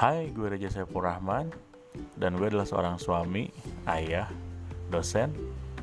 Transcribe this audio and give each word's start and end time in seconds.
Hai, 0.00 0.32
gue 0.32 0.48
Reja 0.48 0.72
Saiful 0.72 1.04
Rahman 1.04 1.52
dan 2.16 2.40
gue 2.40 2.48
adalah 2.48 2.64
seorang 2.64 2.96
suami, 2.96 3.52
ayah, 3.84 4.32
dosen. 4.88 5.28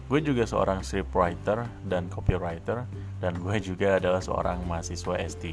Gue 0.10 0.26
juga 0.26 0.42
seorang 0.42 0.82
scriptwriter 0.82 1.70
dan 1.86 2.10
copywriter 2.10 2.90
dan 3.22 3.38
gue 3.38 3.62
juga 3.62 4.02
adalah 4.02 4.18
seorang 4.18 4.66
mahasiswa 4.66 5.22
S3. 5.22 5.46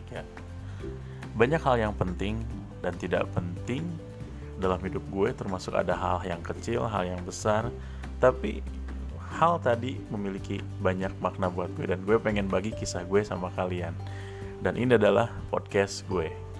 Banyak 1.37 1.61
hal 1.61 1.77
yang 1.77 1.93
penting 1.93 2.41
dan 2.81 2.97
tidak 2.97 3.29
penting 3.37 3.85
dalam 4.57 4.81
hidup 4.81 5.05
gue 5.13 5.29
termasuk 5.37 5.77
ada 5.77 5.93
hal 5.93 6.25
yang 6.25 6.41
kecil, 6.41 6.89
hal 6.89 7.05
yang 7.05 7.21
besar, 7.21 7.69
tapi 8.17 8.65
hal 9.37 9.61
tadi 9.61 10.01
memiliki 10.09 10.65
banyak 10.81 11.13
makna 11.21 11.53
buat 11.53 11.69
gue 11.77 11.85
dan 11.85 12.01
gue 12.01 12.17
pengen 12.17 12.49
bagi 12.49 12.73
kisah 12.73 13.05
gue 13.05 13.21
sama 13.21 13.53
kalian. 13.53 13.93
Dan 14.65 14.81
ini 14.81 14.97
adalah 14.97 15.29
podcast 15.53 16.09
gue. 16.09 16.54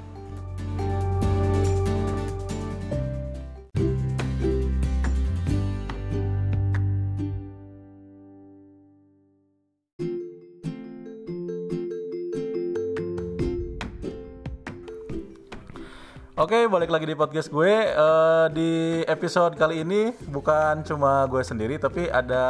Oke, 16.35 16.67
balik 16.67 16.91
lagi 16.91 17.07
di 17.07 17.15
podcast 17.15 17.47
gue. 17.47 17.95
Eh, 17.95 18.47
di 18.51 18.71
episode 19.07 19.55
kali 19.55 19.87
ini 19.87 20.11
bukan 20.35 20.83
cuma 20.83 21.31
gue 21.31 21.39
sendiri, 21.47 21.79
tapi 21.79 22.11
ada 22.11 22.43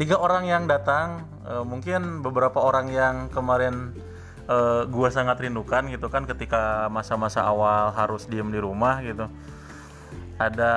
tiga 0.00 0.16
orang 0.16 0.48
yang 0.48 0.64
datang. 0.64 1.28
Eh, 1.44 1.60
mungkin 1.60 2.24
beberapa 2.24 2.64
orang 2.64 2.88
yang 2.88 3.28
kemarin 3.28 3.92
eh, 4.48 4.88
gue 4.88 5.08
sangat 5.12 5.44
rindukan 5.44 5.92
gitu 5.92 6.08
kan, 6.08 6.24
ketika 6.24 6.88
masa-masa 6.88 7.44
awal 7.44 7.92
harus 7.92 8.24
diem 8.32 8.48
di 8.48 8.56
rumah 8.56 9.04
gitu. 9.04 9.28
Ada 10.40 10.72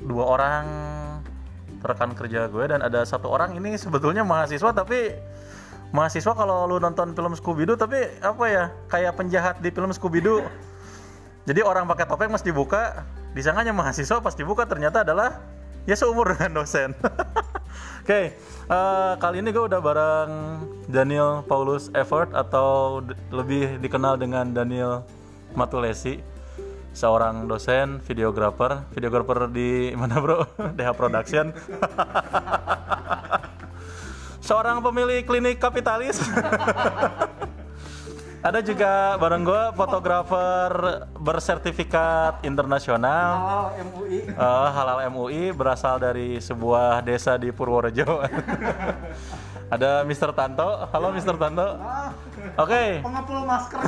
dua 0.00 0.24
orang 0.32 0.64
rekan 1.84 2.16
kerja 2.16 2.48
gue 2.48 2.64
dan 2.72 2.80
ada 2.80 3.04
satu 3.04 3.28
orang 3.28 3.52
ini 3.52 3.76
sebetulnya 3.76 4.24
mahasiswa 4.24 4.72
tapi 4.72 5.12
mahasiswa 5.92 6.32
kalau 6.32 6.64
lu 6.70 6.80
nonton 6.80 7.12
film 7.12 7.34
Scooby 7.34 7.66
Doo 7.66 7.76
tapi 7.76 7.98
apa 8.22 8.44
ya 8.46 8.64
kayak 8.86 9.16
penjahat 9.18 9.54
di 9.58 9.74
film 9.74 9.90
Scooby 9.90 10.22
Doo 10.22 10.69
jadi 11.48 11.60
orang 11.64 11.88
pakai 11.88 12.04
topeng 12.04 12.30
mas 12.32 12.44
dibuka 12.44 13.06
disangkanya 13.32 13.72
mahasiswa 13.72 14.20
pas 14.20 14.34
dibuka 14.36 14.66
ternyata 14.66 15.06
adalah 15.06 15.40
ya 15.88 15.96
seumur 15.96 16.36
dengan 16.36 16.60
dosen. 16.62 16.92
Oke 18.04 18.34
eh, 18.70 19.12
kali 19.20 19.40
ini 19.40 19.54
gue 19.54 19.64
udah 19.70 19.80
bareng 19.80 20.30
Daniel 20.90 21.46
Paulus 21.46 21.88
Effort 21.94 22.34
atau 22.34 23.00
lebih 23.30 23.78
dikenal 23.78 24.18
dengan 24.18 24.50
Daniel 24.50 25.06
Matulesi 25.54 26.20
seorang 26.90 27.46
dosen 27.46 28.02
videografer 28.02 28.82
videografer 28.90 29.46
di 29.48 29.90
mana 30.00 30.18
bro? 30.18 30.44
DH 30.74 30.90
Production. 30.98 31.54
Seorang 34.50 34.82
pemilik 34.82 35.22
klinik 35.22 35.62
kapitalis. 35.62 36.18
Ada 38.40 38.64
juga 38.64 39.20
bareng 39.20 39.44
gue 39.44 39.62
fotografer 39.76 40.72
bersertifikat 41.12 42.40
internasional 42.40 43.36
Halal 43.36 43.84
MUI. 43.92 44.18
eh, 44.32 44.68
halal 44.72 44.98
MUI 45.12 45.44
berasal 45.52 46.00
dari 46.00 46.40
sebuah 46.40 47.04
desa 47.04 47.36
di 47.36 47.52
Purworejo. 47.52 48.24
Ada 49.74 50.02
Mr. 50.02 50.32
Tanto. 50.32 50.88
Halo 50.88 51.12
Mr. 51.12 51.36
Tanto. 51.36 51.68
Ah, 51.78 52.10
Oke. 52.58 53.04
pengepul 53.04 53.44
masker. 53.44 53.78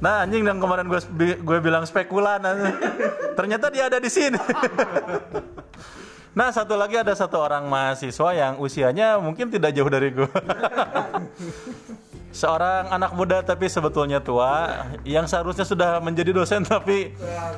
Nah 0.00 0.24
anjing 0.24 0.42
yang 0.42 0.58
kemarin 0.58 0.88
gue 0.88 0.98
gue 1.38 1.58
bilang 1.60 1.84
spekulan, 1.84 2.42
ternyata 3.36 3.70
dia 3.70 3.86
ada 3.86 3.98
di 3.98 4.10
sini. 4.10 4.34
Nah 6.34 6.50
satu 6.50 6.74
lagi 6.74 6.98
ada 6.98 7.14
satu 7.14 7.38
orang 7.38 7.66
mahasiswa 7.66 8.30
yang 8.30 8.58
usianya 8.58 9.18
mungkin 9.18 9.46
tidak 9.46 9.70
jauh 9.74 9.90
dari 9.90 10.10
gue. 10.10 10.30
Seorang 12.28 12.92
anak 12.92 13.16
muda 13.16 13.40
tapi 13.40 13.72
sebetulnya 13.72 14.20
tua 14.20 14.84
yang 15.02 15.24
seharusnya 15.24 15.64
sudah 15.64 15.96
menjadi 16.04 16.36
dosen 16.36 16.60
tapi 16.76 17.16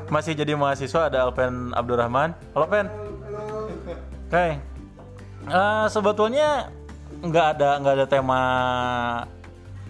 masih 0.09 0.39
jadi 0.39 0.55
mahasiswa 0.55 1.11
ada 1.11 1.27
Alpen 1.27 1.75
Abdurrahman. 1.75 2.33
Halo 2.55 2.67
Pen. 2.71 2.87
Oke. 4.31 4.47
Eh, 5.51 5.87
sebetulnya 5.91 6.71
nggak 7.21 7.47
ada 7.59 7.71
nggak 7.83 7.95
ada 8.01 8.07
tema 8.07 8.41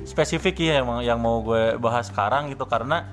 spesifik 0.02 0.56
ya 0.64 0.80
yang, 0.80 0.88
yang 1.04 1.18
mau 1.20 1.44
gue 1.44 1.76
bahas 1.76 2.08
sekarang 2.08 2.48
gitu 2.48 2.64
karena 2.64 3.04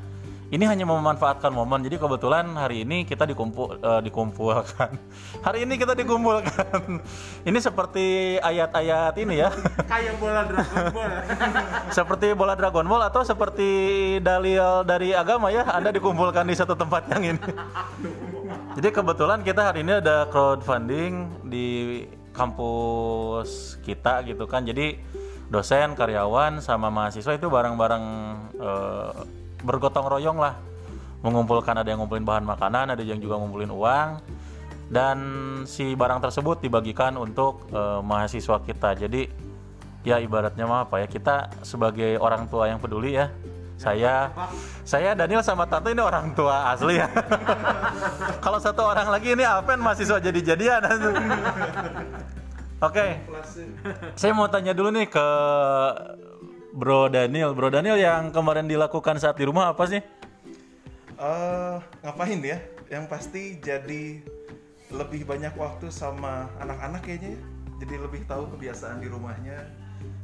ini 0.48 0.64
hanya 0.64 0.88
memanfaatkan 0.88 1.52
momen. 1.52 1.84
Jadi 1.84 2.00
kebetulan 2.00 2.56
hari 2.56 2.88
ini 2.88 3.04
kita 3.04 3.28
dikumpul 3.28 3.84
eh, 3.84 4.02
dikumpulkan. 4.08 4.96
Hari 5.46 5.68
ini 5.68 5.76
kita 5.76 5.92
dikumpulkan. 5.92 7.04
ini 7.50 7.60
seperti 7.60 8.38
ayat-ayat 8.40 9.12
ini 9.20 9.44
ya. 9.44 9.52
Kayak 9.92 10.16
bola 10.24 10.48
Dragon 10.48 10.86
Ball. 10.96 11.12
seperti 11.92 12.28
bola 12.32 12.54
Dragon 12.56 12.88
Ball 12.88 13.04
atau 13.12 13.28
seperti 13.28 13.70
dalil 14.24 14.88
dari 14.88 15.12
agama 15.12 15.52
ya. 15.52 15.68
Anda 15.68 15.92
dikumpulkan 15.92 16.48
di 16.48 16.56
satu 16.56 16.80
tempat 16.80 17.12
yang 17.12 17.36
ini. 17.36 17.44
Jadi 18.80 18.90
kebetulan 18.96 19.44
kita 19.44 19.68
hari 19.68 19.84
ini 19.84 20.00
ada 20.00 20.32
crowdfunding 20.32 21.44
di 21.44 21.68
kampus 22.32 23.76
kita 23.84 24.24
gitu 24.24 24.48
kan. 24.48 24.64
Jadi 24.64 24.96
dosen, 25.52 25.92
karyawan 25.92 26.64
sama 26.64 26.88
mahasiswa 26.88 27.36
itu 27.36 27.52
bareng-bareng 27.52 28.06
eh, 28.56 29.37
bergotong 29.64 30.06
royong 30.06 30.38
lah. 30.38 30.58
Mengumpulkan 31.26 31.74
ada 31.74 31.90
yang 31.90 32.04
ngumpulin 32.04 32.26
bahan 32.26 32.46
makanan, 32.46 32.94
ada 32.94 33.02
yang 33.02 33.18
juga 33.18 33.42
ngumpulin 33.42 33.74
uang. 33.74 34.10
Dan 34.88 35.18
si 35.68 35.98
barang 35.98 36.24
tersebut 36.24 36.64
dibagikan 36.64 37.18
untuk 37.20 37.68
eh, 37.74 38.02
mahasiswa 38.02 38.58
kita. 38.64 38.96
Jadi 38.96 39.28
ya 40.08 40.24
ibaratnya 40.24 40.64
mah 40.64 40.88
apa 40.88 41.04
ya 41.04 41.08
kita 41.12 41.52
sebagai 41.68 42.16
orang 42.22 42.48
tua 42.48 42.72
yang 42.72 42.80
peduli 42.80 43.20
ya. 43.20 43.28
Saya 43.78 44.34
saya 44.82 45.14
Daniel 45.14 45.46
sama 45.46 45.70
Tante 45.70 45.94
ini 45.94 46.02
orang 46.02 46.34
tua 46.34 46.74
asli 46.74 46.98
ya. 46.98 47.06
Kalau 48.46 48.58
satu 48.58 48.82
orang 48.82 49.14
lagi 49.14 49.38
ini 49.38 49.46
Alpen 49.46 49.78
mahasiswa 49.78 50.18
jadi-jadian. 50.18 50.82
Oke. 52.88 53.22
Saya 54.18 54.34
mau 54.34 54.50
tanya 54.50 54.74
dulu 54.74 54.90
nih 54.90 55.06
ke 55.06 55.28
Bro 56.76 57.14
Daniel 57.14 57.56
Bro 57.56 57.72
Daniel 57.72 58.00
yang 58.00 58.32
kemarin 58.32 58.68
dilakukan 58.68 59.20
saat 59.22 59.40
di 59.40 59.46
rumah 59.48 59.72
apa 59.72 59.86
sih 59.88 60.02
eh 61.18 61.78
ngapain 62.06 62.40
ya? 62.46 62.62
Yang 62.88 63.06
pasti 63.10 63.44
jadi 63.58 64.22
lebih 64.94 65.28
banyak 65.28 65.58
waktu 65.58 65.92
sama 65.92 66.48
anak-anak 66.62 67.02
kayaknya 67.04 67.36
ya. 67.36 67.42
Jadi 67.78 67.94
lebih 67.98 68.22
tahu 68.26 68.50
kebiasaan 68.58 69.02
di 69.02 69.10
rumahnya. 69.10 69.58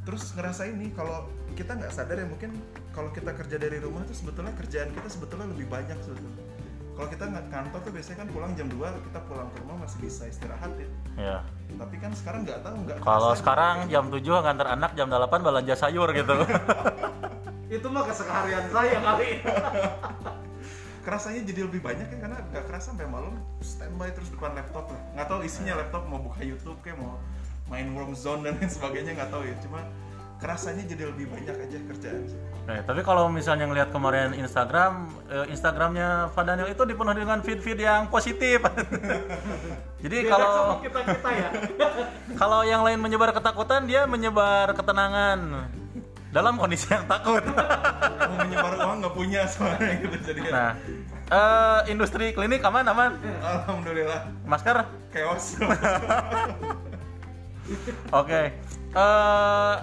Terus 0.06 0.34
ngerasain 0.34 0.74
nih 0.78 0.90
kalau 0.94 1.26
kita 1.54 1.74
nggak 1.74 1.92
sadar 1.94 2.18
ya 2.18 2.26
mungkin 2.26 2.54
kalau 2.94 3.10
kita 3.10 3.34
kerja 3.34 3.56
dari 3.58 3.78
rumah 3.82 4.02
tuh 4.06 4.14
sebetulnya 4.14 4.54
kerjaan 4.54 4.90
kita 4.94 5.08
sebetulnya 5.10 5.50
lebih 5.50 5.66
banyak 5.66 5.98
sebetulnya. 6.02 6.53
Kalau 6.94 7.08
kita 7.10 7.24
nggak 7.26 7.44
kantor 7.50 7.80
tuh 7.82 7.90
biasanya 7.90 8.18
kan 8.22 8.28
pulang 8.30 8.52
jam 8.54 8.66
2 8.70 8.78
kita 9.10 9.18
pulang 9.26 9.48
ke 9.50 9.56
rumah 9.66 9.76
masih 9.82 9.98
bisa 9.98 10.22
istirahat 10.30 10.70
ya. 10.78 10.88
ya 11.18 11.38
Tapi 11.74 11.96
kan 11.98 12.14
sekarang 12.14 12.46
nggak 12.46 12.60
tahu 12.62 12.76
nggak. 12.86 12.96
kalau 13.02 13.32
sekarang 13.34 13.90
gitu. 13.90 13.98
jam 13.98 14.04
7 14.38 14.44
ngantar 14.46 14.66
anak 14.78 14.90
jam 14.94 15.06
8 15.10 15.26
belanja 15.42 15.74
sayur 15.74 16.08
gitu 16.14 16.34
Itu 17.74 17.86
mah 17.90 18.06
keseharian 18.06 18.70
saya 18.70 18.96
kali. 19.02 19.30
kerasanya 21.04 21.44
jadi 21.44 21.68
lebih 21.68 21.84
banyak 21.84 22.08
ya 22.08 22.16
karena 22.16 22.40
nggak 22.48 22.64
kerasa 22.64 22.96
sampai 22.96 23.04
malam 23.04 23.36
standby 23.60 24.08
terus 24.16 24.32
depan 24.32 24.56
laptop 24.56 24.88
lah 24.88 25.00
nggak 25.12 25.26
tahu 25.28 25.40
isinya 25.44 25.76
laptop 25.76 26.08
mau 26.08 26.16
buka 26.16 26.40
YouTube 26.40 26.80
kayak 26.80 26.96
mau 26.96 27.20
main 27.68 27.92
Worm 27.92 28.16
Zone 28.16 28.40
dan 28.40 28.56
lain 28.56 28.72
sebagainya 28.72 29.12
nggak 29.12 29.28
tahu 29.28 29.44
ya 29.44 29.52
cuma 29.60 29.84
kerasanya 30.38 30.84
jadi 30.84 31.08
lebih 31.08 31.30
banyak 31.30 31.56
aja 31.56 31.78
kerjaan 31.88 32.22
sih. 32.28 32.38
Nah, 32.64 32.80
tapi 32.80 33.04
kalau 33.04 33.28
misalnya 33.28 33.68
ngelihat 33.68 33.92
kemarin 33.92 34.32
Instagram, 34.32 35.12
eh, 35.28 35.46
Instagramnya 35.52 36.32
Pak 36.32 36.44
Daniel 36.48 36.68
itu 36.72 36.82
dipenuhi 36.88 37.20
dengan 37.20 37.44
feed-feed 37.44 37.78
yang 37.84 38.08
positif. 38.08 38.64
Jadi 40.04 40.16
Beda 40.24 40.30
kalau 40.32 40.52
sama 40.52 40.74
kita 40.80 41.00
kita 41.04 41.30
ya. 41.32 41.48
kalau 42.40 42.60
yang 42.64 42.80
lain 42.84 43.00
menyebar 43.00 43.36
ketakutan, 43.36 43.84
dia 43.84 44.08
menyebar 44.08 44.72
ketenangan 44.72 45.68
dalam 46.32 46.56
kondisi 46.56 46.88
yang 46.88 47.04
takut. 47.04 47.44
mau 48.28 48.36
menyebar 48.42 48.72
uang 48.80 48.96
nggak 49.04 49.14
punya 49.14 49.42
soalnya 49.46 49.94
gitu 50.00 50.16
jadi 50.24 50.40
Nah, 50.48 50.72
eh, 51.28 51.80
industri 51.92 52.32
klinik 52.32 52.64
aman 52.64 52.84
aman, 52.88 53.10
alhamdulillah 53.44 54.28
masker. 54.48 54.88
chaos 55.12 55.56
Oke. 58.12 58.42
Eh, 58.94 59.74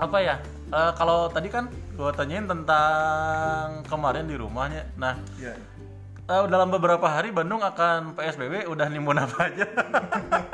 apa 0.00 0.16
ya? 0.24 0.36
Eh, 0.70 0.92
kalau 0.96 1.28
tadi 1.28 1.52
kan 1.52 1.68
gue 1.68 2.10
tanyain 2.16 2.48
tentang 2.48 3.84
kemarin 3.84 4.24
di 4.24 4.36
rumahnya. 4.40 4.88
Nah, 4.96 5.20
ya 5.36 5.52
Eh, 6.30 6.46
dalam 6.46 6.70
beberapa 6.70 7.10
hari 7.10 7.34
Bandung 7.34 7.58
akan 7.58 8.14
PSBB 8.14 8.70
udah 8.70 8.86
nimbun 8.86 9.18
apa 9.18 9.50
aja? 9.50 9.66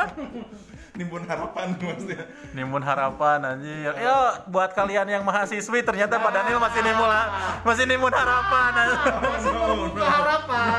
nimbun 0.96 1.28
harapan 1.28 1.76
maksudnya. 1.76 2.24
Nimbun 2.56 2.80
harapan 2.80 3.44
anjir. 3.44 3.92
Yo, 3.92 4.20
buat 4.48 4.72
kalian 4.72 5.04
yang 5.04 5.20
mahasiswi 5.20 5.84
ternyata 5.84 6.16
Pak 6.16 6.32
Daniel 6.32 6.64
masih 6.64 6.80
nimbun 6.80 7.12
masih 7.60 7.84
nimbun 7.84 8.08
harapan. 8.08 8.72
Buka 9.92 10.06
harapan. 10.08 10.76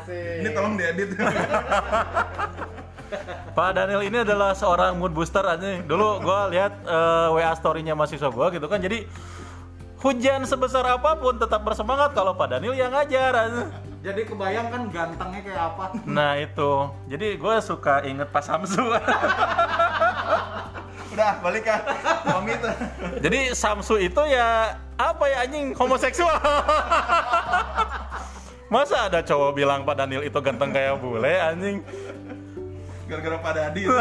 Asik. 0.00 0.40
Ini 0.40 0.48
tolong 0.56 0.74
diedit. 0.80 1.08
Pak 3.56 3.70
Daniel 3.76 4.02
ini 4.06 4.18
adalah 4.22 4.54
seorang 4.54 4.98
mood 4.98 5.12
booster 5.12 5.42
anjing. 5.42 5.84
Dulu 5.84 6.22
gua 6.22 6.48
lihat 6.48 6.72
eh, 6.84 7.28
WA 7.34 7.52
story-nya 7.56 7.98
mahasiswa 7.98 8.30
gua 8.30 8.50
gitu 8.54 8.66
kan. 8.66 8.78
Jadi 8.78 9.06
hujan 10.00 10.48
sebesar 10.48 10.84
apa 10.88 11.16
pun 11.20 11.36
tetap 11.36 11.60
bersemangat 11.60 12.16
kalau 12.16 12.32
Pak 12.34 12.56
Daniel 12.56 12.74
yang 12.74 12.92
ngajar. 12.92 13.52
Jadi 14.00 14.24
kebayang 14.24 14.72
kan 14.72 14.82
gantengnya 14.88 15.40
kayak 15.44 15.62
apa? 15.76 15.84
Nah 16.08 16.32
itu, 16.40 16.88
jadi 17.04 17.36
gue 17.36 17.54
suka 17.60 18.00
inget 18.08 18.32
Pak 18.32 18.48
Samsu. 18.48 18.80
Udah, 21.12 21.36
balik 21.44 21.68
kan. 21.68 21.84
Pamit. 22.24 22.64
jadi 23.20 23.52
Samsu 23.52 24.00
itu 24.00 24.24
ya 24.24 24.72
apa 24.96 25.24
ya 25.28 25.44
anjing 25.44 25.76
homoseksual. 25.76 26.32
Masa 28.72 29.10
ada 29.10 29.20
cowok 29.20 29.52
bilang 29.52 29.84
Pak 29.84 30.00
Daniel 30.00 30.24
itu 30.24 30.38
ganteng 30.40 30.72
kayak 30.72 30.96
bule 30.96 31.36
anjing? 31.36 31.84
Gara-gara 33.10 33.36
Pak 33.42 33.52
Dadi. 33.58 33.82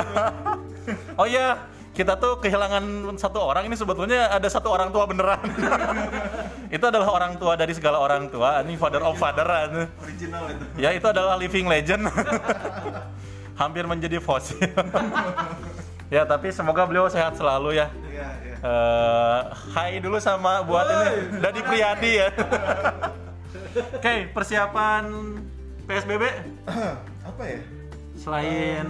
Oh 1.21 1.29
iya, 1.29 1.69
kita 1.93 2.17
tuh 2.17 2.41
kehilangan 2.41 2.81
satu 3.21 3.45
orang 3.45 3.69
ini 3.69 3.77
sebetulnya 3.77 4.25
ada 4.33 4.49
satu 4.49 4.73
orang 4.73 4.89
tua 4.89 5.05
beneran. 5.05 5.37
itu 6.73 6.81
adalah 6.81 7.13
orang 7.13 7.37
tua 7.37 7.53
dari 7.53 7.77
segala 7.77 8.01
orang 8.01 8.25
tua, 8.25 8.65
ini 8.65 8.73
father 8.73 9.05
of 9.05 9.13
father. 9.13 9.45
Original 10.01 10.49
itu. 10.49 10.65
Ya 10.81 10.89
itu 10.97 11.05
adalah 11.05 11.37
living 11.37 11.69
legend. 11.69 12.09
Hampir 13.61 13.85
menjadi 13.85 14.17
fosil. 14.17 14.57
ya 16.09 16.25
tapi 16.25 16.49
semoga 16.49 16.89
beliau 16.89 17.05
sehat 17.05 17.37
selalu 17.37 17.77
ya. 17.77 17.93
Eh, 18.59 19.39
hai 19.77 20.01
dulu 20.01 20.17
sama 20.17 20.65
buat 20.65 20.89
ini 20.89 21.37
Dadi 21.37 21.61
Priyadi 21.61 22.11
ya. 22.17 22.29
Oke, 23.93 24.25
persiapan 24.33 25.05
PSBB 25.85 26.23
Apa 27.29 27.43
ya? 27.45 27.59
Selain 28.19 28.87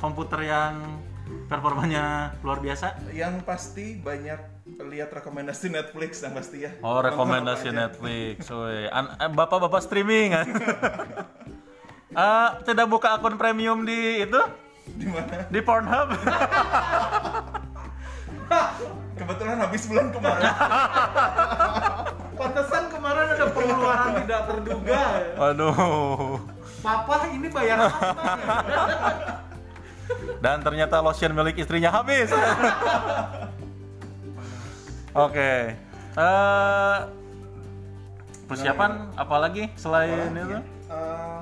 komputer 0.00 0.48
yang 0.48 1.04
performanya 1.46 2.32
luar 2.40 2.64
biasa. 2.64 2.96
Yang 3.12 3.44
pasti 3.44 4.00
banyak 4.00 4.56
lihat 4.88 5.12
rekomendasi 5.12 5.68
Netflix 5.68 6.24
yang 6.24 6.32
pasti 6.32 6.64
ya. 6.64 6.72
Oh, 6.80 7.04
rekomendasi. 7.04 7.70
Netflix. 7.70 8.48
Woi, 8.48 8.88
eh, 8.88 9.30
bapak-bapak 9.30 9.84
streaming 9.84 10.32
kan. 10.32 10.46
Eh, 12.16 12.50
tidak 12.64 12.88
buka 12.88 13.20
akun 13.20 13.36
premium 13.36 13.84
di 13.84 14.24
itu 14.24 14.40
Di 14.88 15.04
mana? 15.04 15.44
di 15.52 15.60
Pornhub. 15.60 16.16
Kebetulan 19.20 19.60
habis 19.60 19.84
bulan 19.84 20.08
kemarin. 20.08 20.48
Pantesan 22.40 22.88
kemarin 22.88 23.26
ada 23.36 23.46
pengeluaran 23.52 24.10
tidak 24.24 24.40
terduga. 24.48 25.02
Aduh. 25.36 26.35
Papa 26.86 27.26
ini 27.28 27.50
bayar 27.50 27.90
apa? 27.90 28.08
Dan 30.38 30.62
ternyata 30.62 31.02
lotion 31.02 31.34
milik 31.34 31.58
istrinya 31.58 31.90
habis. 31.90 32.30
Oke. 35.10 35.74
Eh, 36.16 36.96
persiapan 38.46 39.10
apalagi 39.18 39.74
selain 39.74 40.30
itu? 40.30 40.62
Eh, 40.86 41.40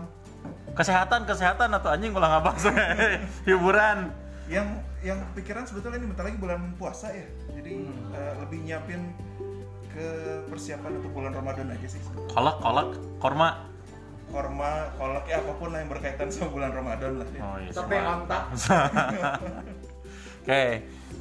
Kesehatan, 0.75 1.23
kesehatan 1.23 1.71
atau 1.71 1.87
anjing 1.87 2.11
ulah 2.11 2.41
ngabas 2.41 2.67
hiburan. 3.47 4.11
yang 4.45 4.67
yang 5.01 5.17
pikiran 5.33 5.65
sebetulnya 5.65 6.03
ini 6.03 6.09
bentar 6.11 6.27
lagi 6.27 6.37
bulan 6.37 6.75
puasa 6.75 7.13
ya. 7.13 7.29
Jadi 7.55 7.85
eh, 8.11 8.35
lebih 8.41 8.59
nyiapin 8.65 9.13
ke 9.93 10.07
persiapan 10.49 10.99
untuk 10.99 11.13
bulan 11.13 11.37
Ramadan 11.37 11.69
aja 11.71 11.87
sih. 11.87 12.01
Kolak, 12.33 12.59
kolak, 12.59 12.97
korma. 13.21 13.71
Korma, 14.35 14.91
kolak 14.99 15.31
ya 15.31 15.39
apa 15.39 15.53
pun 15.55 15.71
lah 15.71 15.79
yang 15.79 15.91
berkaitan 15.95 16.27
sama 16.27 16.51
bulan 16.51 16.75
Ramadan 16.75 17.23
lah 17.23 17.29
ya. 17.31 17.41
Oh 17.47 17.57
iya. 17.63 17.71
Sampai 17.71 17.97
semua. 18.03 18.15
ontak. 18.19 18.43
Oke. 20.43 20.65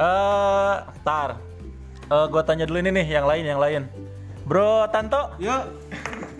Eh, 0.01 0.75
tar. 1.06 1.30
Eh, 2.10 2.25
gua 2.33 2.42
tanya 2.42 2.65
dulu 2.65 2.81
ini 2.81 2.89
nih 2.89 3.07
yang 3.21 3.30
lain, 3.30 3.45
yang 3.45 3.62
lain. 3.62 3.81
Bro 4.44 4.89
Tanto, 4.89 5.38
Yuk, 5.38 5.62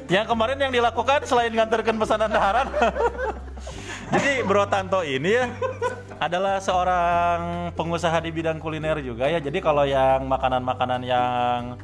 yang 0.10 0.26
kemarin 0.28 0.58
yang 0.60 0.74
dilakukan 0.74 1.24
selain 1.24 1.54
nganterkan 1.54 1.96
pesanan 1.96 2.34
daharan. 2.34 2.68
Jadi 4.14 4.44
Bro 4.44 4.68
Tanto 4.68 5.06
ini 5.06 5.30
ya 5.40 5.48
adalah 6.20 6.60
seorang 6.60 7.70
pengusaha 7.78 8.18
di 8.20 8.34
bidang 8.34 8.58
kuliner 8.58 8.98
juga 9.00 9.30
ya. 9.30 9.38
Jadi 9.38 9.62
kalau 9.62 9.86
yang 9.86 10.26
makanan-makanan 10.26 11.02
yang 11.06 11.78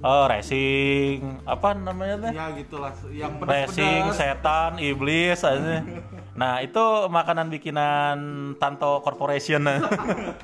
eh, 0.00 0.24
racing, 0.26 1.44
apa 1.44 1.76
namanya 1.76 2.16
teh? 2.24 2.32
ya 2.32 2.46
gitulah. 2.56 2.92
Yang 3.12 3.32
Racing, 3.44 4.02
pedas-pedas. 4.08 4.16
setan, 4.16 4.70
iblis 4.80 5.38
aja. 5.44 5.84
Nah, 6.32 6.64
itu 6.64 6.84
makanan 7.06 7.52
bikinan 7.52 8.16
Tanto 8.56 9.04
Corporation. 9.04 9.60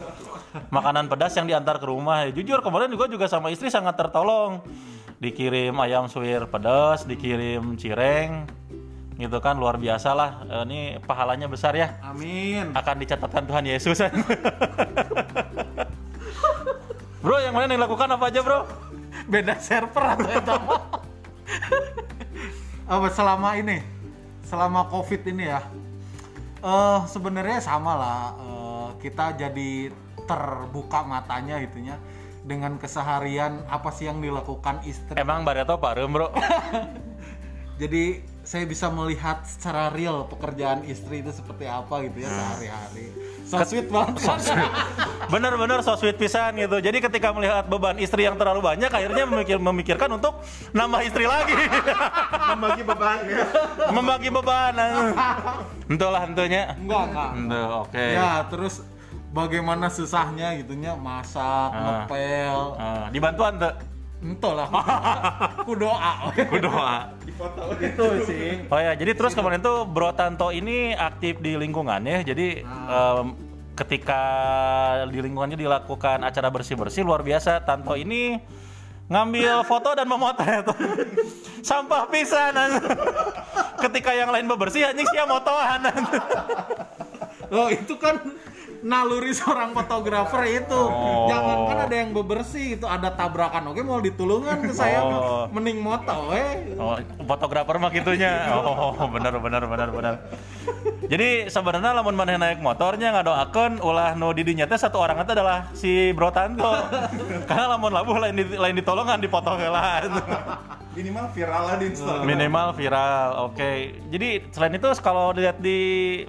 makanan 0.77 1.09
pedas 1.09 1.33
yang 1.37 1.49
diantar 1.49 1.81
ke 1.81 1.87
rumah. 1.89 2.29
Jujur 2.29 2.61
kemarin 2.61 2.89
juga 2.89 3.09
juga 3.09 3.27
sama 3.27 3.49
istri 3.49 3.73
sangat 3.73 3.97
tertolong. 3.97 4.61
Dikirim 5.17 5.73
ayam 5.81 6.05
suwir 6.07 6.45
pedas, 6.47 7.09
dikirim 7.09 7.81
cireng. 7.81 8.45
Gitu 9.17 9.41
kan 9.41 9.57
luar 9.57 9.81
biasa 9.81 10.13
lah. 10.13 10.45
Eh, 10.45 10.63
Ini 10.69 10.81
pahalanya 11.01 11.49
besar 11.49 11.73
ya. 11.73 11.97
Amin. 12.05 12.77
Akan 12.77 13.01
dicatatkan 13.01 13.49
Tuhan 13.49 13.65
Yesus. 13.65 13.97
bro, 17.25 17.37
yang 17.41 17.57
mana 17.57 17.67
yang 17.67 17.81
dilakukan 17.81 18.13
apa 18.13 18.29
aja, 18.29 18.45
Bro? 18.45 18.61
Beda 19.27 19.59
server 19.59 20.05
atau 20.15 20.31
itu 20.31 20.51
apa? 20.55 20.77
apa 22.87 23.07
selama 23.11 23.59
ini? 23.59 23.83
Selama 24.47 24.87
Covid 24.87 25.23
ini 25.27 25.51
ya. 25.51 25.61
Eh 26.63 27.01
sebenarnya 27.11 27.59
sama 27.59 27.93
lah. 27.99 28.21
eh, 28.39 28.89
kita 29.03 29.35
jadi 29.35 29.91
terbuka 30.27 31.07
matanya 31.07 31.63
gitunya 31.63 31.99
dengan 32.47 32.79
keseharian 32.79 33.67
apa 33.67 33.91
sih 33.91 34.07
yang 34.07 34.23
dilakukan 34.23 34.83
istri. 34.87 35.19
Emang 35.19 35.43
Barreto 35.43 35.79
parem, 35.83 36.11
Bro? 36.11 36.31
Jadi 37.83 38.23
saya 38.47 38.65
bisa 38.65 38.89
melihat 38.89 39.43
secara 39.45 39.91
real 39.93 40.25
pekerjaan 40.31 40.87
istri 40.87 41.21
itu 41.21 41.35
seperti 41.35 41.67
apa 41.67 42.07
gitu 42.07 42.25
ya 42.25 42.31
sehari-hari. 42.31 43.07
So 43.47 43.63
sweet 43.63 43.87
banget. 43.87 44.19
Bener-bener 45.27 45.79
so 45.81 45.95
sweet 45.95 46.15
pisan 46.15 46.55
gitu. 46.57 46.79
Jadi 46.79 46.99
ketika 47.01 47.31
melihat 47.31 47.63
beban 47.65 47.95
istri 47.97 48.23
yang 48.23 48.35
terlalu 48.35 48.59
banyak, 48.61 48.87
akhirnya 48.89 49.23
memikir- 49.25 49.59
memikirkan 49.61 50.11
untuk 50.13 50.43
nambah 50.71 51.01
istri 51.01 51.25
lagi, 51.25 51.55
Membagi 52.49 52.83
beban 52.83 53.19
ya. 53.23 53.45
membagi 53.89 54.29
beban. 54.31 54.75
Entahlah 55.87 56.23
tentunya. 56.25 56.75
Enggak, 56.77 57.03
enggak. 57.09 57.31
Ente, 57.33 57.61
oke. 57.77 58.07
Ya, 58.13 58.33
terus 58.47 58.75
bagaimana 59.29 59.87
susahnya 59.89 60.55
gitunya 60.57 60.95
masak, 60.95 61.69
Ah. 61.69 61.79
ngepel. 62.03 62.59
Ah, 62.77 63.07
dibantuan 63.09 63.55
tuh. 63.57 63.75
Entah 64.17 64.53
lah. 64.55 64.69
Ku 65.69 65.77
doa. 65.77 66.33
Ku 66.33 66.57
doa. 66.57 67.13
Itu 67.77 68.05
sih. 68.25 68.65
Oh 68.67 68.81
ya, 68.81 68.97
jadi 68.97 69.13
terus 69.13 69.37
kemarin 69.37 69.61
tuh 69.61 69.85
Bro 69.85 70.17
Tanto 70.17 70.49
ini 70.49 70.97
aktif 70.97 71.37
di 71.39 71.53
lingkungannya. 71.53 72.25
Jadi 72.25 72.65
em, 72.65 73.27
ketika 73.77 74.23
di 75.13 75.21
lingkungannya 75.21 75.61
dilakukan 75.61 76.25
acara 76.25 76.49
bersih-bersih 76.49 77.05
luar 77.05 77.21
biasa. 77.21 77.61
Tanto 77.63 77.93
ini 77.95 78.41
ngambil 79.07 79.63
foto 79.69 79.93
dan 79.93 80.09
memotret. 80.09 80.67
Sampah 81.69 82.09
pisan. 82.09 82.57
ketika 83.77 84.17
yang 84.17 84.33
lain 84.33 84.49
bebersih 84.49 84.89
anjing 84.89 85.07
sia 85.13 85.29
motoan. 85.29 85.85
Loh, 87.53 87.69
itu 87.71 87.95
kan 88.01 88.19
naluri 88.83 89.33
seorang 89.39 89.73
fotografer 89.73 90.43
itu. 90.65 90.81
Oh. 90.81 91.29
Jangan 91.31 91.57
kan 91.69 91.79
ada 91.89 91.97
yang 91.97 92.11
bebersih 92.13 92.81
itu 92.81 92.87
ada 92.89 93.13
tabrakan. 93.13 93.73
Oke, 93.73 93.81
mau 93.85 94.01
ditulungan 94.01 94.61
ke 94.65 94.73
saya 94.73 94.99
Oh. 95.07 95.47
mending 95.53 95.79
moto 95.79 96.33
eh. 96.35 96.75
Oh, 96.77 96.99
fotografer 97.25 97.77
mah 97.79 97.93
gitunya. 97.93 98.51
Oh, 98.53 98.97
benar 99.13 99.39
benar 99.39 99.63
benar 99.69 99.89
benar. 99.93 100.15
Jadi 101.07 101.47
sebenarnya 101.47 101.95
lamun 101.95 102.19
maneh 102.19 102.35
naik 102.35 102.59
motornya 102.59 103.15
ngadoakeun 103.15 103.79
ulah 103.79 104.19
nu 104.19 104.35
di 104.35 104.43
dinya 104.43 104.67
teh 104.67 104.75
satu 104.75 104.99
orang 104.99 105.23
itu 105.23 105.33
adalah 105.39 105.71
si 105.71 106.11
Bro 106.11 106.35
Tanto. 106.35 106.67
Karena 107.49 107.79
lamun 107.79 107.95
labuh 107.95 108.19
lain 108.19 108.35
di, 108.35 108.45
lain 108.59 108.75
ditolongan 108.75 109.23
dipoto 109.23 109.55
heula. 109.55 110.03
minimal 110.97 111.29
viral 111.31 111.63
lah 111.69 111.77
di 111.77 111.87
Instagram. 111.93 112.25
Minimal 112.25 112.69
viral. 112.73 113.29
Oke. 113.53 114.01
Jadi 114.09 114.29
selain 114.51 114.75
itu 114.75 114.89
kalau 114.99 115.31
dilihat 115.37 115.61
di 115.61 115.79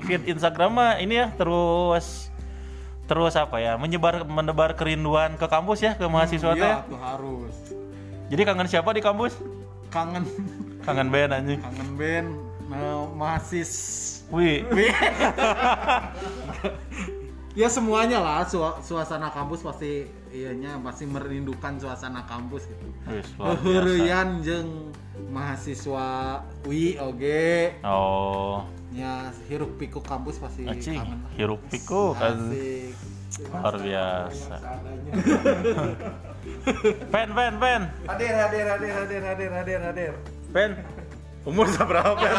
feed 0.03 0.27
Instagram 0.27 0.71
mah 0.75 0.91
ini 0.99 1.23
ya 1.23 1.27
terus 1.33 2.26
terus 3.07 3.39
apa 3.39 3.57
ya 3.57 3.79
menyebar 3.79 4.27
menebar 4.27 4.75
kerinduan 4.75 5.39
ke 5.39 5.47
kampus 5.47 5.79
ya 5.81 5.95
ke 5.95 6.03
mahasiswa 6.05 6.51
teh. 6.53 6.59
Iya, 6.61 6.83
tuh 6.83 6.99
harus. 6.99 7.55
Jadi 8.27 8.41
kangen 8.43 8.67
siapa 8.67 8.91
di 8.91 8.99
kampus? 8.99 9.39
Kangen 9.87 10.27
Kangen 10.83 11.07
band 11.07 11.31
anjing. 11.31 11.59
kangen 11.63 11.89
band 11.95 12.29
nah, 12.67 13.07
mahasis 13.11 13.71
Wih. 14.27 14.67
ya 17.59 17.67
semuanya 17.71 18.19
lah 18.19 18.43
sua- 18.43 18.77
suasana 18.83 19.31
kampus 19.31 19.63
pasti 19.63 20.03
ianya 20.29 20.75
pasti 20.83 21.07
merindukan 21.07 21.79
suasana 21.79 22.27
kampus 22.27 22.67
gitu. 22.67 22.87
Heureuyan 23.39 24.43
jeung 24.43 24.91
mahasiswa 25.27 26.07
UI 26.63 26.97
oge 26.97 27.73
Oh, 27.83 28.63
nya 28.89 29.29
hiruk 29.45 29.75
pikuk 29.75 30.01
kampus 30.01 30.37
pasti 30.37 30.63
acing, 30.63 30.97
kangen 30.97 31.19
lah. 31.19 31.31
hiruk 31.35 31.61
pikuk 31.67 32.15
kan 32.15 32.37
Asik. 32.47 32.93
luar 33.43 33.75
biasa. 33.77 34.55
Pen, 37.11 37.27
pen, 37.33 37.53
pen, 37.59 37.81
Hadir, 38.07 38.33
hadir, 38.33 38.65
hadir, 38.65 38.91
hadir, 38.93 39.21
hadir, 39.21 39.49
hadir, 39.51 39.79
hadir. 39.83 40.11
pen. 40.49 40.71
Umur 41.43 41.67
berapa 41.67 42.11
pen? 42.15 42.35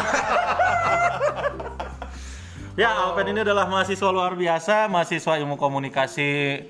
ya, 2.75 2.89
Alpen 2.95 3.25
ini 3.27 3.41
adalah 3.41 3.65
mahasiswa 3.65 4.09
luar 4.09 4.33
biasa, 4.33 4.85
mahasiswa 4.85 5.37
ilmu 5.37 5.57
komunikasi 5.57 6.61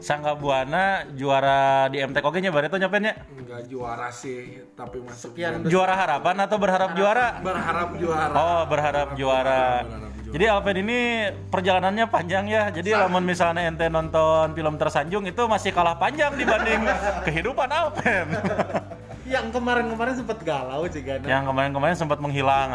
Sangga 0.00 0.32
Buana, 0.36 1.04
juara 1.12 1.88
di 1.92 2.00
MTK 2.00 2.24
oke 2.24 2.38
nya 2.40 2.50
Barito 2.50 2.76
nyapennya. 2.76 3.12
Enggak 3.36 3.62
juara 3.68 4.08
sih, 4.08 4.64
tapi 4.76 5.00
masuk 5.04 5.32
Sekian 5.32 5.62
dan 5.62 5.70
Juara 5.70 5.94
harapan 5.96 6.36
atau 6.44 6.56
berharap 6.60 6.90
juara? 6.96 7.26
berharap 7.40 7.90
juara. 8.00 8.34
Oh, 8.34 8.62
berharap 8.68 9.08
juara. 9.16 9.84
berharap 9.84 10.08
juara. 10.14 10.34
Jadi 10.34 10.44
Alpen 10.50 10.76
ini 10.82 10.98
perjalanannya 11.46 12.10
panjang 12.10 12.44
ya. 12.50 12.66
Jadi 12.74 12.90
lamun 12.90 13.22
misalnya 13.22 13.70
ente 13.70 13.86
nonton 13.86 14.50
film 14.50 14.74
tersanjung 14.74 15.22
itu 15.30 15.42
masih 15.46 15.70
kalah 15.70 15.94
panjang 15.94 16.34
dibanding 16.34 16.82
kehidupan 17.26 17.70
Alpen. 17.70 18.34
yang 19.34 19.48
kemarin-kemarin 19.54 20.14
sempet 20.20 20.38
galau 20.44 20.84
sih 20.90 21.00
kan 21.00 21.24
Yang 21.24 21.48
kemarin-kemarin 21.48 21.96
sempat 21.96 22.18
menghilang. 22.20 22.68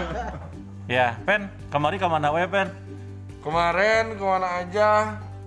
ya, 0.96 1.14
Pen, 1.22 1.52
kemarin 1.68 1.96
ke 2.00 2.08
mana 2.08 2.32
we, 2.32 2.42
Pen? 2.48 2.68
Kemarin 3.44 4.04
ke 4.16 4.24
mana 4.24 4.48
aja? 4.64 4.88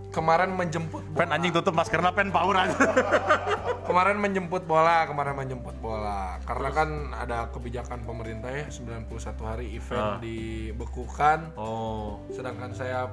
Kemarin 0.08 0.52
menjemput 0.52 1.04
Pen 1.14 1.30
anjing 1.30 1.52
tutup 1.52 1.72
maskernya 1.72 2.10
Pen 2.12 2.32
power 2.32 2.56
aja. 2.58 2.74
kemarin 3.88 4.18
menjemput 4.18 4.64
bola, 4.64 5.06
kemarin 5.06 5.36
menjemput 5.36 5.76
bola. 5.78 6.40
Karena 6.42 6.70
kan 6.72 6.90
ada 7.14 7.48
kebijakan 7.50 8.02
pemerintah 8.02 8.50
ya 8.50 8.66
91 8.68 9.08
hari 9.40 9.74
event 9.74 10.00
Ah. 10.00 10.18
dibekukan. 10.18 11.40
oh. 11.56 12.20
Sedangkan 12.30 12.72
saya 12.72 13.12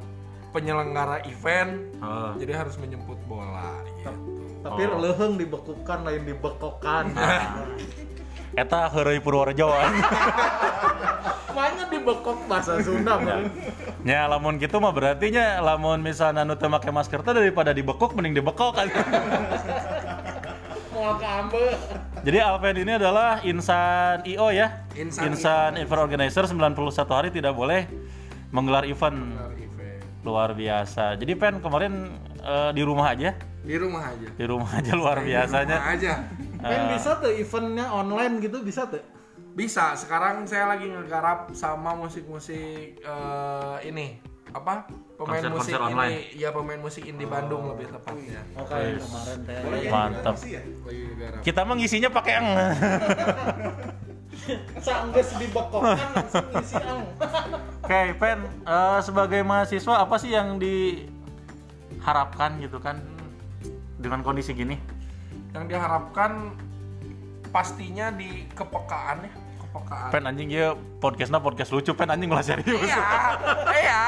penyelenggara 0.51 1.23
event, 1.25 1.99
Ah. 1.99 2.31
jadi 2.35 2.53
harus 2.57 2.79
menjemput 2.79 3.19
bola 3.25 3.75
gitu. 3.93 4.15
tapi 4.65 4.81
leheng 4.89 5.37
dibekukan 5.37 6.09
lain 6.09 6.25
dibekokan 6.25 7.13
Eta 8.55 8.87
heureuy 8.89 9.19
Purworejo. 9.19 9.71
Makanya 11.55 11.85
dibekok 11.87 12.39
bahasa 12.47 12.79
Sunda 12.81 13.19
Bang. 13.19 13.51
Ya 14.05 14.27
lamun 14.27 14.59
gitu 14.59 14.79
mah 14.79 14.91
berarti 14.91 15.31
nya 15.31 15.59
lamun 15.59 16.03
misalnya 16.03 16.43
nu 16.43 16.55
teu 16.55 16.69
make 16.69 16.87
masker 16.87 17.23
teh 17.23 17.33
daripada 17.33 17.71
dibekok 17.71 18.13
mending 18.13 18.37
dibekok 18.37 18.75
kan. 18.79 18.89
Jadi 22.25 22.39
Alpen 22.41 22.77
ini 22.79 22.93
adalah 22.95 23.41
insan 23.43 24.25
IO 24.25 24.49
ya. 24.51 24.87
Insan 24.97 25.77
event 25.77 26.01
organizer 26.01 26.45
91 26.47 26.75
hari 27.07 27.29
tidak 27.29 27.53
boleh 27.53 27.85
menggelar 28.49 28.85
event 28.85 29.37
event. 29.55 30.01
luar 30.25 30.55
biasa. 30.55 31.21
Jadi 31.21 31.33
Pen 31.37 31.61
kemarin 31.61 32.09
eh, 32.41 32.71
di 32.73 32.81
rumah 32.81 33.13
aja, 33.13 33.37
Di 33.61 33.77
rumah 33.77 34.09
aja. 34.09 34.29
di 34.31 34.45
rumah 34.45 34.71
aja 34.73 34.93
luar 34.95 35.17
Di 35.21 35.29
biasanya. 35.29 35.77
rumah 35.77 35.93
aja. 35.93 36.13
Kan 36.65 36.97
bisa 36.97 37.21
tuh 37.21 37.29
eventnya 37.29 37.93
online 37.93 38.41
gitu 38.41 38.65
bisa 38.65 38.89
tuh. 38.89 39.05
Bisa, 39.55 39.95
sekarang 39.95 40.51
saya 40.51 40.67
lagi 40.67 40.91
ngegarap 40.91 41.55
sama 41.55 41.95
musik-musik 41.95 42.99
eh, 42.99 43.77
ini 43.87 44.19
apa? 44.55 44.87
Pemain 45.15 45.39
Konser-konser 45.43 45.79
musik 45.79 45.87
online. 45.95 46.11
ini, 46.11 46.23
ya 46.43 46.51
pemain 46.51 46.81
musik 46.83 47.07
indie 47.07 47.27
Bandung 47.27 47.69
lebih 47.71 47.87
tepatnya. 47.91 48.43
Oke, 48.59 48.75
Wis. 48.75 49.03
kemarin 49.07 49.39
teh. 49.47 49.91
Mantap. 49.91 50.35
Ya? 50.43 50.61
Kita 51.43 51.65
mah 51.67 51.75
ngisinya 51.79 52.11
pakai 52.11 52.33
yang 52.39 52.47
Sanggeus 54.83 55.31
dibekokkan 55.43 55.99
langsung 56.19 56.47
ngisi 56.51 56.77
ang. 56.83 57.07
Oke, 57.85 58.01
Pen, 58.19 58.39
eh, 58.47 59.01
sebagai 59.07 59.43
mahasiswa 59.47 59.95
apa 60.03 60.19
sih 60.19 60.31
yang 60.35 60.59
diharapkan 60.59 62.59
gitu 62.59 62.79
kan 62.83 62.99
dengan 64.03 64.23
kondisi 64.27 64.51
gini? 64.55 64.79
Yang 65.55 65.65
diharapkan 65.71 66.51
pastinya 67.49 68.11
di 68.11 68.43
kepekaan 68.51 69.23
ya, 69.23 69.33
kepekaan. 69.63 70.11
Pen 70.11 70.27
anjing 70.27 70.51
ya 70.51 70.75
podcastnya 70.99 71.39
podcast 71.39 71.71
lucu, 71.71 71.95
Pen 71.95 72.11
anjing 72.11 72.27
lah 72.27 72.43
serius. 72.43 72.67
Iya, 72.83 73.03
iya. 73.73 74.03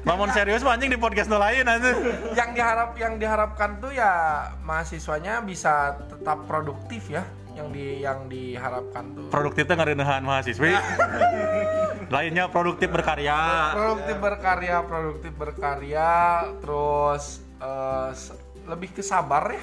Lamun 0.00 0.32
serius 0.32 0.64
mah 0.64 0.72
anjing 0.72 0.88
di 0.88 0.96
podcast 0.96 1.28
lain 1.28 1.68
anjing. 1.68 1.96
Yang 2.32 2.50
diharap 2.56 2.90
yang 2.96 3.20
diharapkan 3.20 3.76
tuh 3.78 3.92
ya 3.92 4.12
mahasiswanya 4.64 5.44
bisa 5.44 6.00
tetap 6.08 6.48
produktif 6.48 7.12
ya. 7.12 7.20
Yang 7.52 7.68
di 7.76 7.86
yang 8.00 8.24
diharapkan 8.24 9.04
tuh 9.12 9.28
Produktifnya 9.28 9.76
ngareunehan 9.76 10.24
mahasiswi. 10.24 10.72
Lainnya 12.14 12.48
produktif 12.48 12.88
berkarya. 12.88 13.36
produktif 13.76 14.16
berkarya 14.16 14.76
produktif 14.82 15.32
berkarya 15.36 16.10
terus 16.58 17.44
s- 18.10 18.32
lebih 18.64 18.90
ke 18.90 19.00
sabar 19.00 19.48
ya 19.48 19.62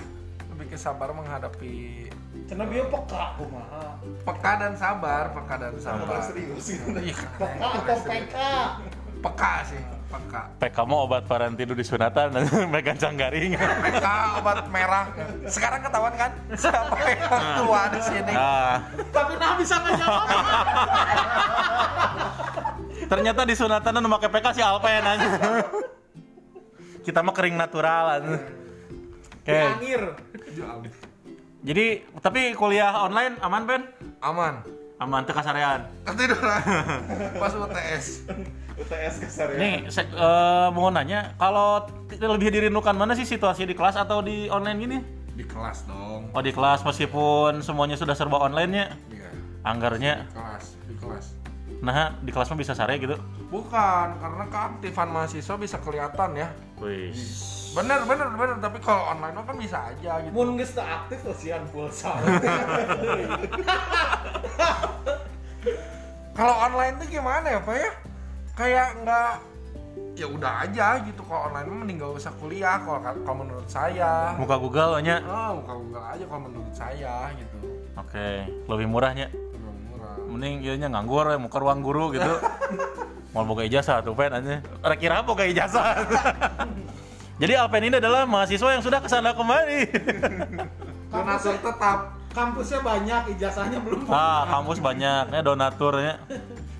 lebih 0.49 0.67
ke 0.69 0.77
sabar 0.77 1.11
menghadapi 1.11 2.07
Cenah 2.47 2.63
bieu 2.63 2.85
peka 2.85 3.35
kumaha. 3.35 3.97
peka 4.23 4.51
dan 4.55 4.73
sabar 4.73 5.29
peka 5.31 5.55
dan 5.57 5.73
sabar 5.75 6.21
Serius. 6.21 6.79
Iya, 6.87 7.15
Peka 7.35 7.67
atau 7.75 7.97
PK? 7.99 8.35
peka 9.17 9.53
sih 9.65 9.81
peka 10.07 10.41
PK 10.55 10.77
mau 10.85 11.03
obat 11.03 11.25
parantidu 11.25 11.73
di 11.73 11.81
sunatan 11.81 12.31
megan 12.73 12.95
canggaring. 12.95 13.57
peka 13.57 14.37
obat 14.37 14.63
merah 14.69 15.09
sekarang 15.43 15.81
ketahuan 15.81 16.13
kan 16.13 16.31
siapa 16.53 16.95
yang 16.95 17.27
tua 17.57 17.81
di 17.89 18.01
sini 18.01 18.31
Nah, 18.31 18.77
Tapi 19.09 19.33
nah 19.35 19.51
bisa 19.57 19.75
ngejawab. 19.77 20.25
ternyata 23.07 23.41
di 23.43 23.55
sunatan 23.55 23.91
nu 23.95 24.07
make 24.07 24.27
PK 24.27 24.45
si 24.51 24.61
Alpen 24.61 25.01
anjing. 25.01 25.33
Kita 27.01 27.19
mah 27.19 27.33
kering 27.33 27.55
natural 27.55 28.05
Oke. 29.47 29.55
Angir. 29.55 30.01
Jadi 31.63 31.85
tapi 32.19 32.51
kuliah 32.51 32.91
online 32.99 33.39
aman 33.39 33.63
Ben? 33.63 33.81
aman 34.19 34.59
Aman 34.97 35.23
teu 35.23 35.31
kasarean. 35.31 35.87
ketiduran 36.03 36.57
pas 37.39 37.53
UTS 37.53 38.27
UTS 38.75 39.13
kasar 39.21 39.47
ya. 39.53 39.57
Nih, 39.57 39.75
se- 39.87 40.03
eh, 40.03 40.67
mau 40.69 40.89
nanya, 40.89 41.37
kalau 41.37 41.85
lebih 42.11 42.49
dirindukan 42.49 42.91
mana 42.91 43.13
sih 43.13 43.23
situasi 43.23 43.63
di 43.63 43.71
kelas 43.71 43.93
atau 43.95 44.19
di 44.19 44.49
online 44.49 44.77
gini? 44.77 44.97
di 45.31 45.45
kelas 45.45 45.85
dong 45.85 46.33
Oh 46.33 46.41
di 46.41 46.49
kelas 46.49 46.81
meskipun 46.81 47.61
semuanya 47.61 47.93
sudah 47.93 48.17
serba 48.17 48.41
online 48.41 48.71
nya, 48.73 48.85
iya 49.07 49.29
anggarnya. 49.61 50.25
kelas 50.27 50.65
di 50.83 50.95
kelas 50.97 51.25
Nah 51.77 52.09
di 52.19 52.31
kelas 52.31 52.49
mah 52.49 52.57
bisa 52.57 52.73
sare 52.73 52.97
gitu. 52.97 53.13
bukan 53.47 54.07
karena 54.17 54.43
keaktifan 54.49 55.07
mahasiswa 55.07 55.55
bisa 55.55 55.77
kelihatan 55.79 56.35
ya 56.35 56.51
Wih. 56.77 57.15
bener 57.71 58.03
bener 58.03 58.27
bener 58.29 58.57
tapi 58.59 58.75
kalau 58.77 59.07
online 59.07 59.31
mah 59.31 59.45
kan 59.45 59.55
bisa 59.55 59.77
aja 59.87 60.19
gitu 60.19 60.33
Mun 60.33 60.57
geus 60.57 60.75
teu 60.75 60.83
aktif 60.83 61.23
kesian 61.23 61.63
pulsa. 61.71 62.11
kalau 66.33 66.55
online 66.59 66.95
tuh 66.97 67.07
gimana 67.07 67.47
ya 67.47 67.59
pak 67.61 67.75
ya 67.75 67.91
kayak 68.53 68.87
nggak 69.01 69.31
ya 70.17 70.25
udah 70.27 70.53
aja 70.65 70.87
gitu 71.05 71.21
kalau 71.23 71.49
online 71.49 71.67
mah 71.67 71.77
mending 71.77 71.97
gak 71.97 72.13
usah 72.15 72.33
kuliah 72.35 72.77
kalau 72.81 72.99
kalau 73.01 73.37
menurut 73.37 73.69
saya 73.69 74.33
Muka 74.35 74.57
Google 74.57 74.97
nya. 74.99 75.21
oh 75.23 75.61
buka 75.61 75.73
google 75.73 76.03
aja 76.03 76.23
kalau 76.25 76.41
menurut 76.49 76.73
saya 76.73 77.31
gitu 77.37 77.57
Oke, 77.97 78.45
lebih 78.69 78.85
murahnya. 78.85 79.25
Mending 80.37 80.61
ieu 80.61 80.77
nya 80.77 80.85
nganggur 80.85 81.33
ya, 81.33 81.41
muka 81.41 81.57
ruang 81.57 81.81
guru 81.81 82.13
gitu. 82.13 82.29
Mau 83.33 83.41
boga 83.41 83.65
ijazah 83.65 84.05
tuh 84.05 84.13
pen 84.13 84.37
aja. 84.37 84.61
Rek 84.85 85.01
kira 85.01 85.25
boga 85.25 85.49
ijazah. 85.49 85.97
Jadi 87.41 87.53
Alpen 87.57 87.89
ini 87.89 87.97
adalah 87.97 88.29
mahasiswa 88.29 88.69
yang 88.69 88.85
sudah 88.85 89.01
ke 89.01 89.09
sana 89.09 89.33
kemari. 89.33 89.89
donatur 91.13 91.57
tetap 91.57 92.13
Kampusnya 92.37 92.85
banyak, 92.85 93.21
ijazahnya 93.33 93.81
belum. 93.81 94.05
Ah, 94.13 94.45
kampus 94.45 94.77
banyak, 94.77 95.33
ya 95.33 95.41
donaturnya. 95.41 96.21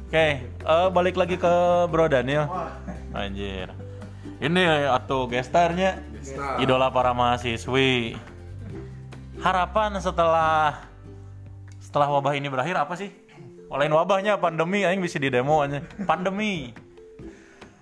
Oke, 0.05 0.45
eh, 0.45 0.87
balik 0.93 1.17
lagi 1.17 1.33
ke 1.33 1.53
Bro 1.89 2.13
Daniel. 2.13 2.45
Anjir. 3.09 3.73
Ini 4.37 4.85
atau 4.93 5.25
gestarnya 5.25 5.97
Gestar. 6.13 6.61
idola 6.61 6.93
para 6.93 7.09
mahasiswi. 7.09 8.21
Harapan 9.41 9.97
setelah 9.97 10.77
setelah 11.81 12.05
wabah 12.13 12.37
ini 12.37 12.53
berakhir 12.53 12.77
apa 12.77 12.93
sih? 12.93 13.09
Lain 13.67 13.91
wabahnya 13.91 14.39
pandemi 14.39 14.87
aing 14.87 15.03
bisa 15.03 15.19
di 15.19 15.27
demo 15.27 15.59
aja. 15.59 15.83
Pandemi. 16.07 16.71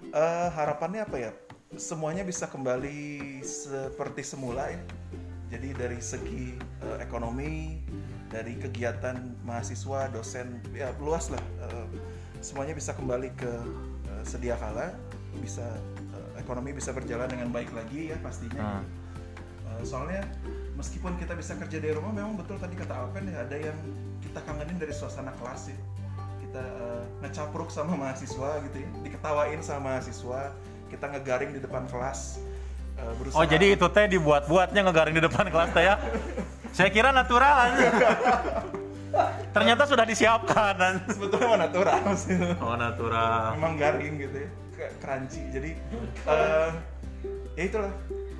Eh, 0.09 0.47
harapannya 0.49 1.05
apa 1.05 1.17
ya? 1.21 1.31
Semuanya 1.77 2.25
bisa 2.25 2.49
kembali 2.49 3.41
seperti 3.45 4.25
semula 4.25 4.73
ya. 4.73 4.81
Jadi 5.53 5.77
dari 5.77 5.99
segi 6.01 6.57
eh, 6.57 6.97
ekonomi, 7.05 7.85
dari 8.33 8.57
kegiatan 8.57 9.37
mahasiswa, 9.45 10.09
dosen, 10.09 10.57
ya 10.73 10.89
luas 10.97 11.29
lah. 11.29 11.43
Eh, 11.69 11.87
semuanya 12.41 12.73
bisa 12.73 12.97
kembali 12.97 13.29
ke 13.37 13.53
eh, 14.09 14.23
sedia 14.25 14.57
kala 14.57 14.89
bisa 15.37 15.65
eh, 16.17 16.41
ekonomi 16.41 16.73
bisa 16.73 16.97
berjalan 16.97 17.29
dengan 17.29 17.53
baik 17.53 17.69
lagi 17.77 18.09
ya 18.09 18.17
pastinya. 18.25 18.81
Hmm. 18.81 18.85
Eh, 19.69 19.81
soalnya 19.85 20.25
meskipun 20.73 21.13
kita 21.21 21.37
bisa 21.37 21.53
kerja 21.61 21.77
dari 21.77 21.93
rumah, 21.93 22.09
memang 22.09 22.41
betul 22.41 22.57
tadi 22.57 22.73
kata 22.73 23.05
Alpen 23.05 23.29
ya 23.29 23.45
ada 23.45 23.53
yang 23.53 23.77
kita 24.35 24.43
kangenin 24.43 24.75
dari 24.75 24.91
suasana 24.91 25.31
kelas 25.33 25.71
ya. 25.71 25.79
Kita 26.43 26.59
eh, 26.59 27.03
ngecapruk 27.23 27.71
sama 27.71 27.95
mahasiswa 27.95 28.59
gitu 28.67 28.75
ya, 28.77 28.87
diketawain 29.01 29.63
sama 29.63 29.95
mahasiswa, 29.95 30.51
kita 30.91 31.07
ngegaring 31.07 31.55
di 31.55 31.63
depan 31.63 31.87
kelas. 31.87 32.43
berusaha- 33.15 33.39
Oh 33.39 33.47
jadi 33.47 33.75
itu 33.75 33.87
teh 33.87 34.07
dibuat-buatnya 34.09 34.83
ngegaring 34.83 35.15
di 35.15 35.23
depan 35.23 35.47
kelas 35.47 35.71
teh 35.71 35.83
ya? 35.85 35.95
Saya 36.71 36.91
kira 36.91 37.11
natural. 37.11 37.79
Ternyata 39.51 39.87
sudah 39.87 40.03
disiapkan. 40.03 40.75
sebetulnya 41.07 41.47
mah 41.49 41.59
natural 41.63 42.03
sih. 42.13 42.35
Oh 42.59 42.75
natural. 42.75 43.55
memang 43.55 43.79
garing 43.79 44.19
gitu 44.19 44.37
ya 44.43 44.49
crunchy 44.99 45.39
jadi 45.49 45.71
eh, 46.27 46.69
ya 47.55 47.63
itulah 47.63 47.91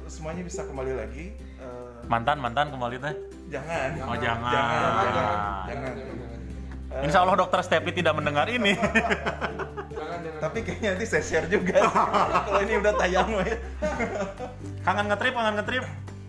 semuanya 0.06 0.44
bisa 0.44 0.68
kembali 0.68 0.92
lagi 0.94 1.32
Mantan 2.06 2.38
mantan 2.38 2.70
kembali 2.70 2.96
teh. 2.98 3.14
jangan 3.48 3.90
Oh 4.04 4.16
jangan. 4.16 4.52
jangan 4.52 4.92
jangan, 5.06 5.94
jangan. 5.94 5.94
Eh, 6.96 7.04
Insya 7.04 7.20
Allah 7.22 7.36
dokter 7.36 7.60
Stepi 7.62 7.92
tidak 7.92 8.14
mendengar 8.14 8.48
ini. 8.48 8.74
Jangan 9.96 10.20
jangan. 10.22 10.40
tapi 10.42 10.58
kayaknya 10.62 10.90
nanti 10.92 11.06
saya 11.06 11.24
share 11.24 11.48
juga 11.48 11.80
kalau 12.44 12.60
ini 12.62 12.74
udah 12.76 12.94
tayang 12.96 13.30
ya 13.32 13.56
kangen 14.82 15.08
ngetrip, 15.08 15.34
kangen 15.34 15.56
ngetrip. 15.56 15.84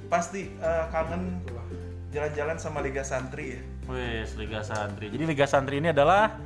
pasti 0.07 0.55
eh, 0.55 0.85
kangen 0.89 1.43
jalan-jalan 2.09 2.57
sama 2.57 2.79
Liga 2.79 3.03
Santri 3.03 3.59
ya 3.59 3.61
Wes 3.87 4.35
Liga 4.35 4.63
Santri. 4.63 5.11
Jadi 5.11 5.25
Liga 5.27 5.47
Santri 5.47 5.77
ini 5.77 5.91
adalah 5.91 6.39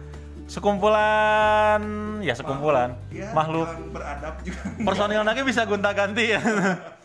sekumpulan 0.47 1.81
ya 2.21 2.33
sekumpulan 2.33 2.97
Ya, 3.09 3.31
makhluk 3.31 3.69
beradab 3.91 4.35
juga 4.43 4.61
personil 4.83 5.23
lagi 5.23 5.43
bisa 5.43 5.63
gonta-ganti 5.63 6.25
ya 6.31 6.41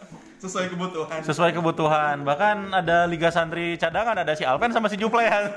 sesuai 0.46 0.68
kebutuhan 0.72 1.20
sesuai 1.26 1.52
kebutuhan. 1.58 2.16
Bahkan 2.22 2.72
ada 2.72 3.10
Liga 3.10 3.34
Santri 3.34 3.76
cadangan 3.76 4.22
ada 4.22 4.32
si 4.38 4.46
Alpen 4.46 4.70
sama 4.70 4.88
si 4.88 4.96
Juple 4.96 5.26
ya. 5.26 5.52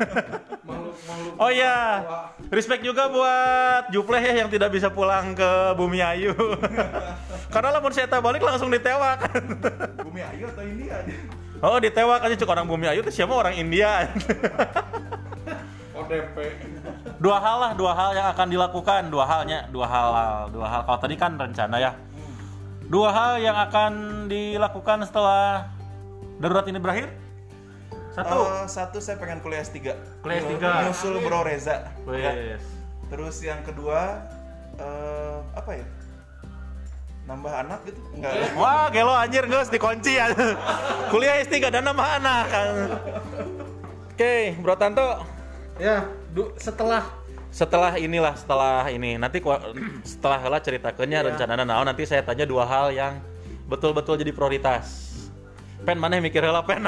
Oh 1.38 1.52
iya, 1.52 2.02
respect 2.50 2.82
juga 2.82 3.06
buat 3.06 3.92
Juple 3.94 4.18
ya 4.18 4.42
yang 4.42 4.48
tidak 4.50 4.72
bisa 4.72 4.90
pulang 4.90 5.36
ke 5.36 5.50
Bumi 5.76 6.00
Ayu. 6.02 6.34
Karena 7.54 7.78
lamun 7.78 7.92
saya 7.94 8.08
balik 8.18 8.42
langsung 8.42 8.72
ditewak. 8.72 9.28
Bumi 10.06 10.20
Ayu 10.24 10.48
atau 10.50 10.64
India 10.66 11.04
oh 11.62 11.78
ditewak 11.82 12.22
aja 12.22 12.34
cuk 12.38 12.50
orang 12.50 12.66
Bumi 12.66 12.86
Ayu 12.86 13.00
tuh 13.02 13.14
siapa 13.14 13.34
orang 13.34 13.54
India. 13.58 14.06
ODP. 15.98 16.36
dua 17.18 17.42
hal 17.42 17.56
lah, 17.58 17.72
dua 17.74 17.90
hal 17.90 18.10
yang 18.14 18.26
akan 18.30 18.46
dilakukan, 18.46 19.10
dua 19.10 19.26
halnya, 19.26 19.66
dua 19.74 19.86
hal, 19.90 20.08
dua 20.54 20.66
hal. 20.70 20.80
Kalau 20.86 20.98
tadi 21.02 21.18
kan 21.18 21.34
rencana 21.34 21.76
ya. 21.82 21.90
Dua 22.88 23.12
hal 23.12 23.32
yang 23.38 23.52
akan 23.54 23.92
dilakukan 24.26 25.04
setelah 25.04 25.68
darurat 26.38 26.64
ini 26.64 26.80
berakhir. 26.80 27.12
Satu, 28.10 28.38
Eh, 28.40 28.66
satu 28.66 28.98
saya 28.98 29.14
pengen 29.14 29.38
kuliah 29.38 29.60
S3 29.60 29.94
Kuliah 30.24 30.40
S3. 30.40 30.56
nyusul 30.82 31.20
Bro 31.20 31.44
Reza 31.44 31.86
Ya. 32.08 32.32
wes. 32.56 32.64
Terus 33.06 33.36
yang 33.40 33.60
kedua 33.62 34.24
eh, 34.74 35.38
apa 35.52 35.70
ya? 35.74 35.86
Nambah 37.26 37.52
anak 37.52 37.84
gitu? 37.84 38.00
Enggak. 38.14 38.32
Wah, 38.54 38.88
gelo 38.88 39.12
anjir 39.12 39.44
geus 39.44 39.68
dikunci 39.68 40.16
ya. 40.16 40.32
Kuliah 41.12 41.44
S3 41.44 41.68
dan 41.68 41.84
nama 41.84 42.16
anak. 42.16 42.46
Oke, 44.08 44.56
Bro 44.56 44.74
Tanto. 44.74 45.22
Ya, 45.76 46.02
du- 46.32 46.50
setelah 46.56 47.04
Setelah 47.58 47.98
inilah, 47.98 48.38
setelah 48.38 48.86
ini 48.86 49.18
nanti 49.18 49.42
setelah 50.06 50.46
lah 50.46 50.62
ceritakannya 50.62 51.34
rencana 51.34 51.58
naon 51.66 51.90
nanti 51.90 52.06
saya 52.06 52.22
tanya 52.22 52.46
dua 52.46 52.62
hal 52.62 52.94
yang 52.94 53.18
betul-betul 53.66 54.14
jadi 54.14 54.30
prioritas. 54.30 55.10
Pen 55.82 55.98
mana 55.98 56.22
yang 56.22 56.30
mikir 56.30 56.38
heula 56.38 56.62
pen? 56.62 56.86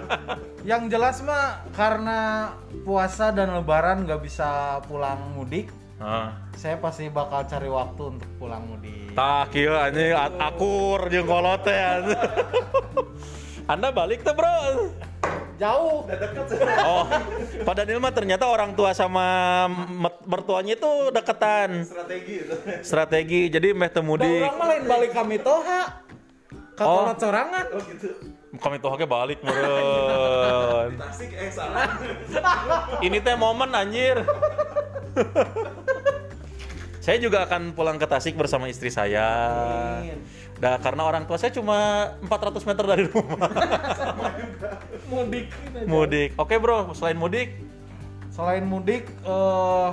yang 0.70 0.90
jelas 0.90 1.22
mah 1.22 1.62
karena 1.78 2.50
puasa 2.82 3.30
dan 3.30 3.54
lebaran 3.54 4.02
nggak 4.02 4.26
bisa 4.26 4.82
pulang 4.90 5.38
mudik, 5.38 5.70
Ah. 6.02 6.34
saya 6.58 6.82
pasti 6.82 7.06
bakal 7.06 7.46
cari 7.46 7.70
waktu 7.70 8.02
untuk 8.18 8.30
pulang 8.42 8.66
mudik. 8.66 9.14
Tah 9.14 9.46
kieu 9.54 9.70
anjing 9.70 10.18
akur 10.18 11.06
jeung 11.14 11.30
kolot 11.30 11.62
teh. 11.62 11.78
Anda 13.70 13.94
balik 13.94 14.26
tuh, 14.26 14.34
Bro. 14.34 14.90
Jauh. 15.62 16.02
Oh, 16.82 17.06
pada 17.62 17.86
Nilma 17.86 18.10
ternyata 18.10 18.50
orang 18.50 18.74
tua 18.74 18.90
sama 18.90 19.70
mertuanya 20.26 20.74
itu 20.74 21.14
deketan. 21.14 21.86
Strategi 21.86 22.34
itu. 22.42 22.54
Strategi. 22.82 23.40
Jadi 23.46 23.70
meh 23.70 23.86
mudik. 24.02 24.42
orang 24.42 24.58
mah 24.58 24.66
lain 24.74 24.84
balik 24.90 25.10
kami 25.14 25.38
toha. 25.38 26.02
Ka 26.74 26.82
Oh. 26.82 27.14
sorangan. 27.14 27.70
Oh 27.70 27.80
gitu. 27.86 28.10
Kami 28.58 28.82
tuh 28.82 28.90
oke 28.90 29.06
balik 29.06 29.38
meureun. 29.46 30.98
Tasik 30.98 31.30
eh 31.30 31.50
salah. 31.54 31.94
Ini 33.06 33.22
teh 33.22 33.38
momen 33.38 33.70
anjir. 33.70 34.18
saya 37.04 37.16
juga 37.22 37.46
akan 37.46 37.70
pulang 37.72 37.96
ke 38.02 38.06
Tasik 38.10 38.34
bersama 38.34 38.66
istri 38.66 38.90
saya. 38.90 39.30
Dah 40.62 40.78
karena 40.78 41.02
orang 41.02 41.26
tua 41.26 41.42
saya 41.42 41.50
cuma 41.50 42.06
400 42.22 42.62
meter 42.62 42.84
dari 42.86 43.04
rumah. 43.10 43.50
Mudik. 45.10 45.50
mudik. 45.90 46.30
Oke, 46.38 46.54
Bro, 46.62 46.94
selain 46.94 47.18
mudik, 47.18 47.58
Selain 48.32 48.64
mudik, 48.64 49.04
eh 49.28 49.90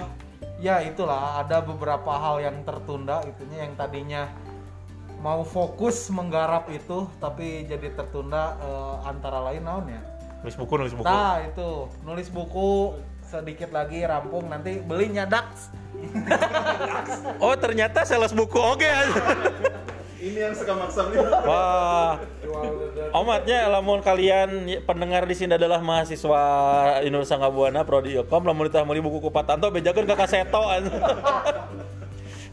ya 0.64 0.80
itulah 0.80 1.44
ada 1.44 1.60
beberapa 1.60 2.08
hal 2.16 2.40
yang 2.40 2.64
tertunda 2.64 3.24
itunya 3.28 3.68
yang 3.68 3.76
tadinya 3.80 4.28
mau 5.24 5.44
fokus 5.44 6.08
menggarap 6.12 6.68
itu 6.72 7.08
tapi 7.20 7.68
jadi 7.68 7.92
tertunda 7.96 8.56
eh, 8.60 8.96
antara 9.12 9.44
lain 9.52 9.64
naon 9.64 9.92
ya. 9.92 10.02
nulis 10.40 10.56
buku, 10.56 10.74
nulis 10.80 10.96
buku. 10.96 11.04
Nah 11.04 11.44
itu 11.44 11.92
nulis 12.08 12.32
buku 12.32 12.96
sedikit 13.28 13.76
lagi 13.76 14.08
rampung 14.08 14.48
nanti 14.48 14.80
belinya 14.80 15.28
Dax. 15.28 15.68
Oh, 17.44 17.52
ternyata 17.60 18.08
sales 18.08 18.32
buku 18.32 18.56
oke. 18.56 18.88
Ini 20.20 20.52
yang 20.52 20.56
suka 20.56 20.76
maksa 20.76 21.08
nih. 21.08 21.18
Wah. 21.48 22.20
Omatnya 23.16 23.72
lamun 23.72 24.04
kalian 24.04 24.68
pendengar 24.84 25.24
di 25.24 25.32
sini 25.32 25.56
adalah 25.56 25.80
mahasiswa 25.80 26.44
Indonesia 27.08 27.40
Ngabuana 27.40 27.88
prodi 27.88 28.20
Ilkom 28.20 28.44
lamun 28.44 28.68
ditah 28.68 28.84
meuli 28.84 29.00
buku 29.00 29.24
ku 29.24 29.32
Patanto 29.32 29.72
bejakeun 29.72 30.04
ka 30.04 30.20
kaseto. 30.20 30.60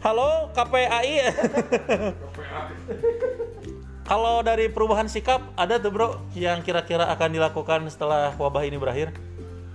Halo 0.06 0.54
KPAI. 0.54 1.34
Kalau 4.06 4.38
dari 4.46 4.70
perubahan 4.70 5.10
sikap 5.10 5.42
ada 5.58 5.82
tuh 5.82 5.90
bro 5.90 6.22
yang 6.38 6.62
kira-kira 6.62 7.10
akan 7.10 7.34
dilakukan 7.34 7.90
setelah 7.90 8.30
wabah 8.38 8.62
ini 8.62 8.78
berakhir? 8.78 9.10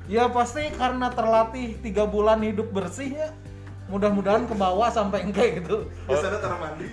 Ya 0.08 0.32
pasti 0.32 0.72
karena 0.72 1.12
terlatih 1.12 1.76
tiga 1.84 2.08
bulan 2.08 2.40
hidup 2.40 2.72
bersihnya. 2.72 3.36
Mudah-mudahan 3.92 4.48
ke 4.48 4.56
bawah 4.56 4.88
sampai 4.88 5.28
engke 5.28 5.60
gitu. 5.60 5.84
Biasanya 6.08 6.40
taruh 6.40 6.60
mandi. 6.60 6.86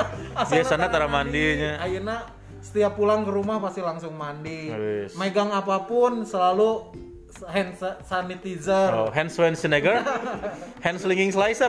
Biasanya 0.56 0.86
tara 0.88 1.06
mandinya. 1.06 1.72
Ayeuna 1.78 2.16
setiap 2.58 2.96
pulang 2.96 3.22
ke 3.22 3.30
rumah 3.30 3.60
pasti 3.60 3.84
langsung 3.84 4.16
mandi. 4.16 4.72
Megang 5.14 5.52
apa 5.52 5.84
pun 5.84 6.24
selalu 6.24 6.96
hand 7.44 7.76
sa- 7.76 8.00
sanitizer. 8.00 8.88
Oh, 8.90 9.12
hand 9.12 9.28
Schwarzenegger, 9.28 10.00
hand 10.84 10.96
slinging 10.96 11.28
slicer. 11.28 11.68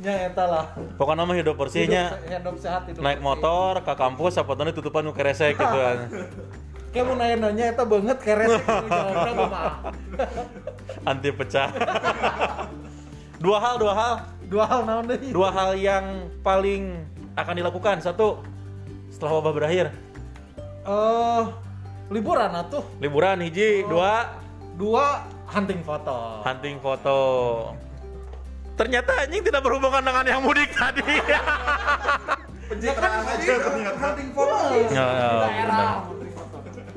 Nya 0.00 0.14
eta 0.32 0.44
lah. 0.48 0.66
Pokoknya 0.96 1.28
mah 1.28 1.36
hidup 1.36 1.60
bersihnya 1.60 2.16
Hidup, 2.16 2.32
hidup 2.32 2.56
sehat 2.56 2.88
hidup 2.88 3.04
naik 3.04 3.20
bersih. 3.20 3.28
motor 3.28 3.72
ke 3.84 3.92
kampus 3.92 4.40
apa 4.40 4.48
tuh 4.48 4.72
tutupan 4.72 5.04
nu 5.04 5.12
keresek 5.12 5.60
gitu 5.60 5.76
kan. 5.76 5.98
Kayak 6.88 7.04
mau 7.04 7.16
nanya-nanya 7.20 7.64
eta 7.76 7.84
banget 7.84 8.16
keres 8.24 8.56
jawabnya 8.64 9.32
kumaha. 9.36 9.92
Anti 11.04 11.28
pecah. 11.28 11.68
Dua 13.38 13.58
hal, 13.58 13.74
dua 13.76 13.92
hal. 13.92 14.14
Dua 14.46 14.64
hal 14.64 14.80
naon 14.86 15.04
deui? 15.06 15.34
Dua 15.34 15.50
hal 15.50 15.74
yang 15.74 16.04
paling 16.40 17.02
akan 17.34 17.54
dilakukan. 17.56 17.98
Satu, 17.98 18.38
setelah 19.10 19.42
wabah 19.42 19.52
berakhir, 19.52 19.90
Eh 20.86 21.44
liburan 22.08 22.54
atuh. 22.54 22.86
liburan 23.02 23.42
hiji, 23.42 23.82
dua, 23.84 24.38
Dua 24.76 25.24
hunting 25.50 25.82
foto. 25.82 26.44
hunting 26.44 26.76
foto. 26.78 27.18
Ternyata 28.76 29.24
anjing 29.24 29.40
tidak 29.42 29.64
berhubungan 29.64 30.04
dengan 30.04 30.24
yang 30.28 30.40
mudik 30.44 30.68
tadi. 30.70 31.00
Pencitraan 32.70 33.24
aja 33.24 33.54
ternyata. 33.56 33.98
hunting 33.98 34.30
foto. 34.30 34.54
Ya, 34.70 34.86
ya, 34.94 35.02
Di 35.26 35.36
daerah. 35.42 35.94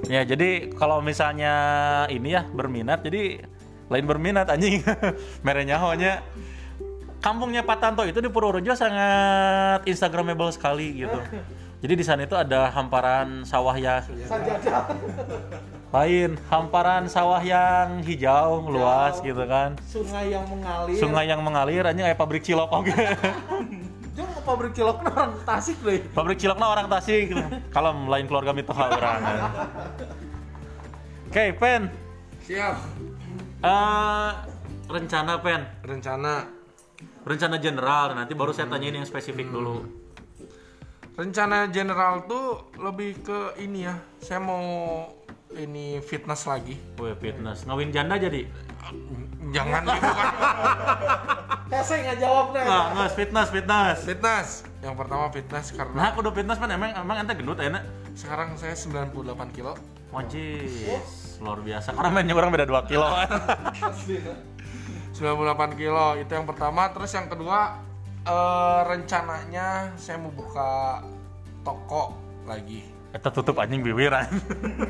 Ya 0.10 0.21
jadi 0.28 0.49
kalau 0.75 0.99
misalnya 0.99 1.54
ini 2.10 2.36
ya 2.36 2.43
berminat 2.45 3.02
jadi 3.02 3.41
lain 3.89 4.06
berminat 4.06 4.47
anjing. 4.47 4.86
Merenya 5.45 5.82
nya 5.97 6.21
kampungnya 7.19 7.65
Pak 7.65 7.78
Tanto 7.82 8.06
itu 8.08 8.23
di 8.23 8.30
Purworejo 8.32 8.71
sangat 8.78 9.84
instagramable 9.89 10.54
sekali 10.54 11.04
gitu. 11.04 11.19
Jadi 11.80 11.93
di 11.95 12.04
sana 12.04 12.28
itu 12.28 12.36
ada 12.36 12.67
hamparan 12.75 13.47
sawah 13.47 13.71
ya 13.80 14.04
Sajadah. 14.04 14.91
lain 15.95 16.36
hamparan 16.52 17.08
sawah 17.08 17.39
yang 17.39 18.04
hijau 18.04 18.67
luas 18.67 19.23
gitu 19.23 19.39
kan. 19.47 19.80
Sungai 19.88 20.36
yang 20.36 20.43
mengalir. 20.52 20.99
Sungai 20.99 21.25
yang 21.32 21.39
mengalir 21.39 21.84
aja 21.88 22.12
kayak 22.12 22.19
pabrik 22.19 22.43
cilok 22.43 22.67
oke. 22.67 22.91
Jom 24.19 24.28
ke 24.28 24.41
pabrik 24.43 24.75
cilok 24.75 24.99
orang 25.08 25.32
Tasik 25.47 25.80
deh 25.80 26.04
pabrik 26.12 26.36
ciloknya 26.36 26.67
orang 26.67 26.91
Tasik 26.91 27.32
kalem 27.71 28.12
lain 28.12 28.28
keluarga 28.28 28.52
mitoha 28.52 28.91
orang. 28.91 29.23
Oke 31.30 31.56
pen. 31.56 31.88
Siap. 32.43 32.75
Eh, 33.60 34.32
rencana 34.88 35.43
pen 35.43 35.62
Rencana 35.84 36.48
rencana 37.28 37.60
general 37.60 38.15
nanti 38.15 38.32
baru 38.32 38.56
saya 38.56 38.72
tanyain 38.72 38.95
yang 38.95 39.08
spesifik 39.08 39.52
dulu 39.52 39.84
rencana 41.19 41.67
general 41.67 42.24
tuh 42.32 42.72
lebih 42.80 43.19
ke 43.19 43.39
ini 43.60 43.84
ya. 43.84 44.00
Saya 44.24 44.39
mau 44.39 44.63
ini 45.52 46.00
fitness 46.00 46.48
lagi. 46.48 46.80
Wih 46.95 47.19
fitness 47.19 47.67
ngawin 47.67 47.91
janda 47.91 48.15
jadi 48.15 48.48
Jangan 49.52 49.84
gitu 49.84 50.12
kan. 50.15 50.28
Kese 51.67 51.95
nggak 52.08 52.17
jawab 52.24 52.45
nggak 52.56 52.86
nggak 52.95 53.12
fitness 53.12 53.48
fitness 53.52 53.98
Fitness. 54.08 54.48
Yang 54.80 54.95
pertama 54.95 55.26
fitness 55.28 55.65
karena 55.76 55.93
nah 56.00 56.06
aku 56.15 56.24
udah 56.24 56.34
fitness 56.34 56.58
pen 56.63 56.72
emang 56.72 56.95
emang 56.95 57.15
ente 57.19 57.36
gendut 57.36 57.60
enak 57.60 57.84
sekarang 58.15 58.56
saya 58.56 58.80
98 58.80 59.12
kilo. 59.52 59.76
Mojis, 60.10 60.74
luar 61.38 61.60
biasa. 61.60 61.93
Karena 61.93 62.10
mainnya 62.10 62.34
orang 62.34 62.50
beda 62.50 62.65
2 62.65 62.89
kilo 62.89 63.06
kan. 63.15 63.30
98 65.13 65.22
kilo 65.76 66.17
itu 66.17 66.32
yang 66.32 66.45
pertama. 66.45 66.89
Terus 66.89 67.12
yang 67.12 67.28
kedua 67.28 67.78
eh, 68.22 68.80
rencananya 68.86 69.93
saya 69.95 70.17
mau 70.17 70.32
buka 70.32 71.04
toko 71.62 72.15
lagi. 72.43 72.82
Kita 73.10 73.30
tutup 73.32 73.58
anjing 73.58 73.82
biwiran. 73.82 74.30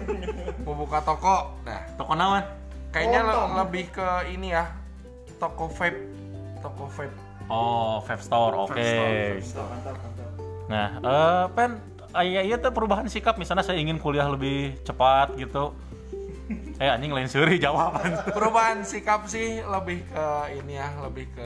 Mau 0.68 0.76
buka 0.76 1.00
toko. 1.00 1.56
Nah, 1.64 1.88
Toko 1.96 2.14
naon? 2.14 2.44
kayaknya 2.92 3.24
le- 3.24 3.32
Lontong. 3.32 3.52
lebih 3.64 3.86
ke 3.90 4.08
ini 4.28 4.52
ya. 4.52 4.68
Toko 5.40 5.72
vape. 5.72 6.04
Toko 6.60 6.84
vape. 6.92 7.16
Oh, 7.48 8.04
vape 8.04 8.20
store. 8.20 8.60
Oke. 8.60 8.76
Vape 8.76 9.40
store, 9.40 9.68
mantap 9.72 9.96
mantap 9.96 10.30
Nah, 10.68 10.88
eh 11.00 11.46
pen 11.56 11.72
iya 12.18 12.42
iya 12.42 12.58
tuh 12.58 12.74
perubahan 12.74 13.06
sikap 13.06 13.38
misalnya 13.38 13.62
saya 13.62 13.78
ingin 13.78 14.02
kuliah 14.02 14.26
lebih 14.26 14.74
cepat 14.82 15.38
gitu. 15.38 15.78
Eh 16.82 16.90
anjing 16.90 17.14
lain 17.14 17.30
suri 17.30 17.62
jawaban. 17.62 18.10
Perubahan 18.38 18.82
sikap 18.82 19.30
sih 19.30 19.62
lebih 19.62 20.02
ke 20.10 20.26
ini 20.58 20.82
ya, 20.82 20.90
lebih 21.06 21.30
ke 21.38 21.46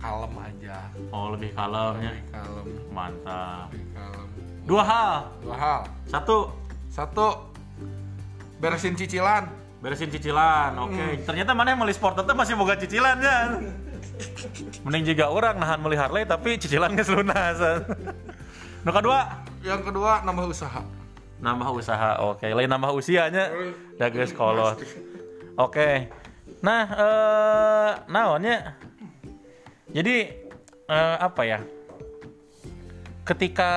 kalem 0.00 0.32
aja. 0.40 0.88
Oh, 1.12 1.36
lebih 1.36 1.52
kalemnya. 1.52 2.16
Lebih 2.16 2.26
kalem, 2.32 2.66
Mantap. 2.88 3.68
lebih 3.68 3.86
kalem. 3.92 4.26
Dua 4.64 4.82
hal. 4.86 5.12
Dua 5.44 5.56
hal. 5.58 5.80
Satu, 6.08 6.54
Satu, 6.88 7.52
beresin 8.62 8.96
cicilan. 8.96 9.44
beresin 9.78 10.08
cicilan. 10.08 10.72
Oke. 10.80 11.22
Ternyata 11.22 11.52
mana 11.52 11.76
yang 11.76 11.78
beli 11.84 11.94
sport 11.94 12.18
itu 12.18 12.32
masih 12.32 12.56
boga 12.56 12.74
cicilan 12.80 13.20
ya. 13.20 13.38
Mending 14.88 15.14
juga 15.14 15.30
orang 15.30 15.60
nahan 15.60 15.78
beli 15.84 15.94
Harley 16.00 16.24
tapi 16.24 16.56
cicilannya 16.56 17.04
lunas. 17.04 17.58
Nu 18.86 18.90
kedua, 18.94 19.44
Yang 19.64 19.80
kedua, 19.90 20.22
nambah 20.22 20.46
usaha. 20.50 20.82
nambah 21.38 21.70
usaha 21.70 22.18
oke. 22.18 22.50
Lain 22.50 22.66
nambah 22.66 22.90
usianya 22.98 23.54
dah 23.94 24.08
geus 24.10 24.34
kolot 24.34 24.74
oke. 25.54 26.10
Nah 26.66 26.82
eh 26.90 27.90
naonnya 28.10 28.74
jadi 29.94 30.34
eh, 30.90 31.16
apa 31.22 31.42
ya? 31.46 31.62
Ketika 33.22 33.70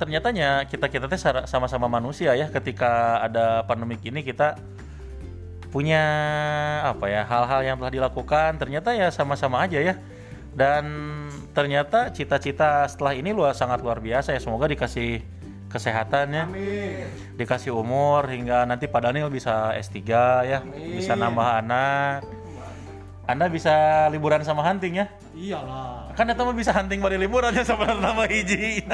ternyatanya 0.00 0.66
kita 0.66 0.90
kita 0.90 1.06
teh 1.06 1.20
sama-sama 1.46 1.86
manusia 1.86 2.34
ya 2.34 2.50
ketika 2.50 3.22
ada 3.22 3.62
pandemik 3.62 4.02
ini 4.02 4.26
kita 4.26 4.58
punya 5.70 6.02
apa 6.82 7.06
ya 7.10 7.22
hal-hal 7.22 7.60
yang 7.62 7.76
telah 7.78 7.94
dilakukan 7.94 8.58
ternyata 8.58 8.90
ya 8.90 9.14
sama-sama 9.14 9.62
aja 9.62 9.78
ya. 9.78 9.94
Dan 10.50 10.86
ternyata 11.54 12.10
cita-cita 12.10 12.84
setelah 12.90 13.14
ini 13.14 13.30
luar 13.30 13.54
sangat 13.54 13.80
luar 13.80 14.02
biasa 14.02 14.34
ya. 14.34 14.40
Semoga 14.42 14.66
dikasih 14.66 15.22
kesehatan 15.70 16.34
ya. 16.34 16.44
Amin. 16.50 17.06
Dikasih 17.38 17.70
umur 17.70 18.26
hingga 18.26 18.66
nanti 18.66 18.90
Pak 18.90 19.00
Daniel 19.10 19.30
bisa 19.30 19.72
S3 19.78 19.98
ya, 20.44 20.58
bisa 20.66 21.14
nambah 21.14 21.64
anak. 21.64 22.26
Anda 23.24 23.48
bisa 23.48 24.06
liburan 24.12 24.44
sama 24.44 24.60
hunting 24.60 25.00
ya? 25.00 25.08
iyalah. 25.34 26.14
Kan 26.14 26.30
mah 26.30 26.54
bisa 26.54 26.70
hunting 26.70 27.02
pada 27.02 27.16
liburannya 27.18 27.64
sama 27.66 27.90
nama 27.90 28.24
hiji. 28.28 28.86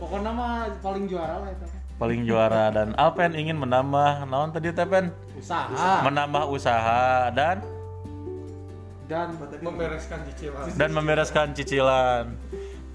pokoknya 0.00 0.30
mah 0.32 0.70
paling 0.80 1.04
juara 1.10 1.42
lah 1.44 1.50
itu. 1.52 1.66
Paling 1.98 2.20
juara. 2.26 2.70
Dan 2.70 2.96
Alpen 2.96 3.34
ingin 3.34 3.58
menambah 3.58 4.26
naon 4.30 4.50
tadi 4.50 4.72
teh 4.72 4.86
Pen? 4.88 5.12
usaha. 5.36 6.02
Menambah 6.06 6.48
usaha. 6.48 7.28
Dan 7.30 7.60
dan 9.04 9.36
Membereskan 9.60 10.18
cicilan. 10.32 10.64
dan 10.80 10.90
membereskan 10.96 11.46
cicilan. 11.52 12.24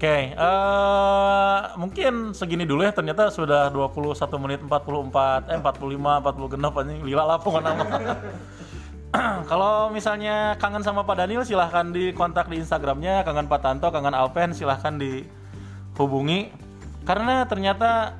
Oke, 0.00 0.32
eh 0.32 1.60
mungkin 1.76 2.32
segini 2.32 2.64
dulu 2.64 2.80
ya. 2.82 2.90
Ternyata 2.90 3.28
sudah 3.28 3.68
21 3.68 4.16
menit 4.40 4.60
44, 4.64 5.52
eh 5.52 5.60
45, 5.60 6.24
40 6.24 6.52
genap 6.56 6.72
anjing 6.72 7.04
lila 7.04 7.24
lah 7.28 7.36
pokoknya 7.36 7.76
nama. 7.76 7.84
Kalau 9.50 9.92
misalnya 9.92 10.56
kangen 10.56 10.80
sama 10.80 11.04
Pak 11.04 11.20
Daniel 11.20 11.44
silahkan 11.44 11.92
dikontak 11.92 12.48
di 12.48 12.62
Instagramnya 12.64 13.26
kangen 13.28 13.44
Pak 13.44 13.60
Tanto, 13.60 13.92
kangen 13.92 14.16
Alpen 14.16 14.56
silahkan 14.56 14.96
dihubungi 14.96 16.48
karena 17.04 17.44
ternyata 17.44 18.16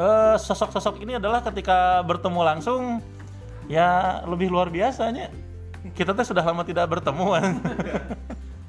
eh, 0.00 0.36
sosok-sosok 0.40 1.02
ini 1.04 1.20
adalah 1.20 1.44
ketika 1.44 2.00
bertemu 2.08 2.40
langsung 2.40 3.04
ya 3.68 4.22
lebih 4.24 4.48
luar 4.48 4.72
biasanya. 4.72 5.28
Kita 5.94 6.10
tuh 6.14 6.26
sudah 6.26 6.44
lama 6.44 6.62
tidak 6.66 6.86
bertemu. 6.90 7.26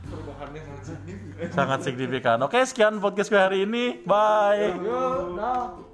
Perubahannya 0.10 0.62
sangat 0.62 0.84
signifikan. 0.86 1.50
sangat 1.54 1.80
signifikan. 1.86 2.38
Oke, 2.46 2.60
sekian 2.66 2.98
podcast 3.02 3.30
gue 3.30 3.42
hari 3.42 3.58
ini. 3.66 4.02
Bye. 4.06 4.78
Yo. 4.82 5.89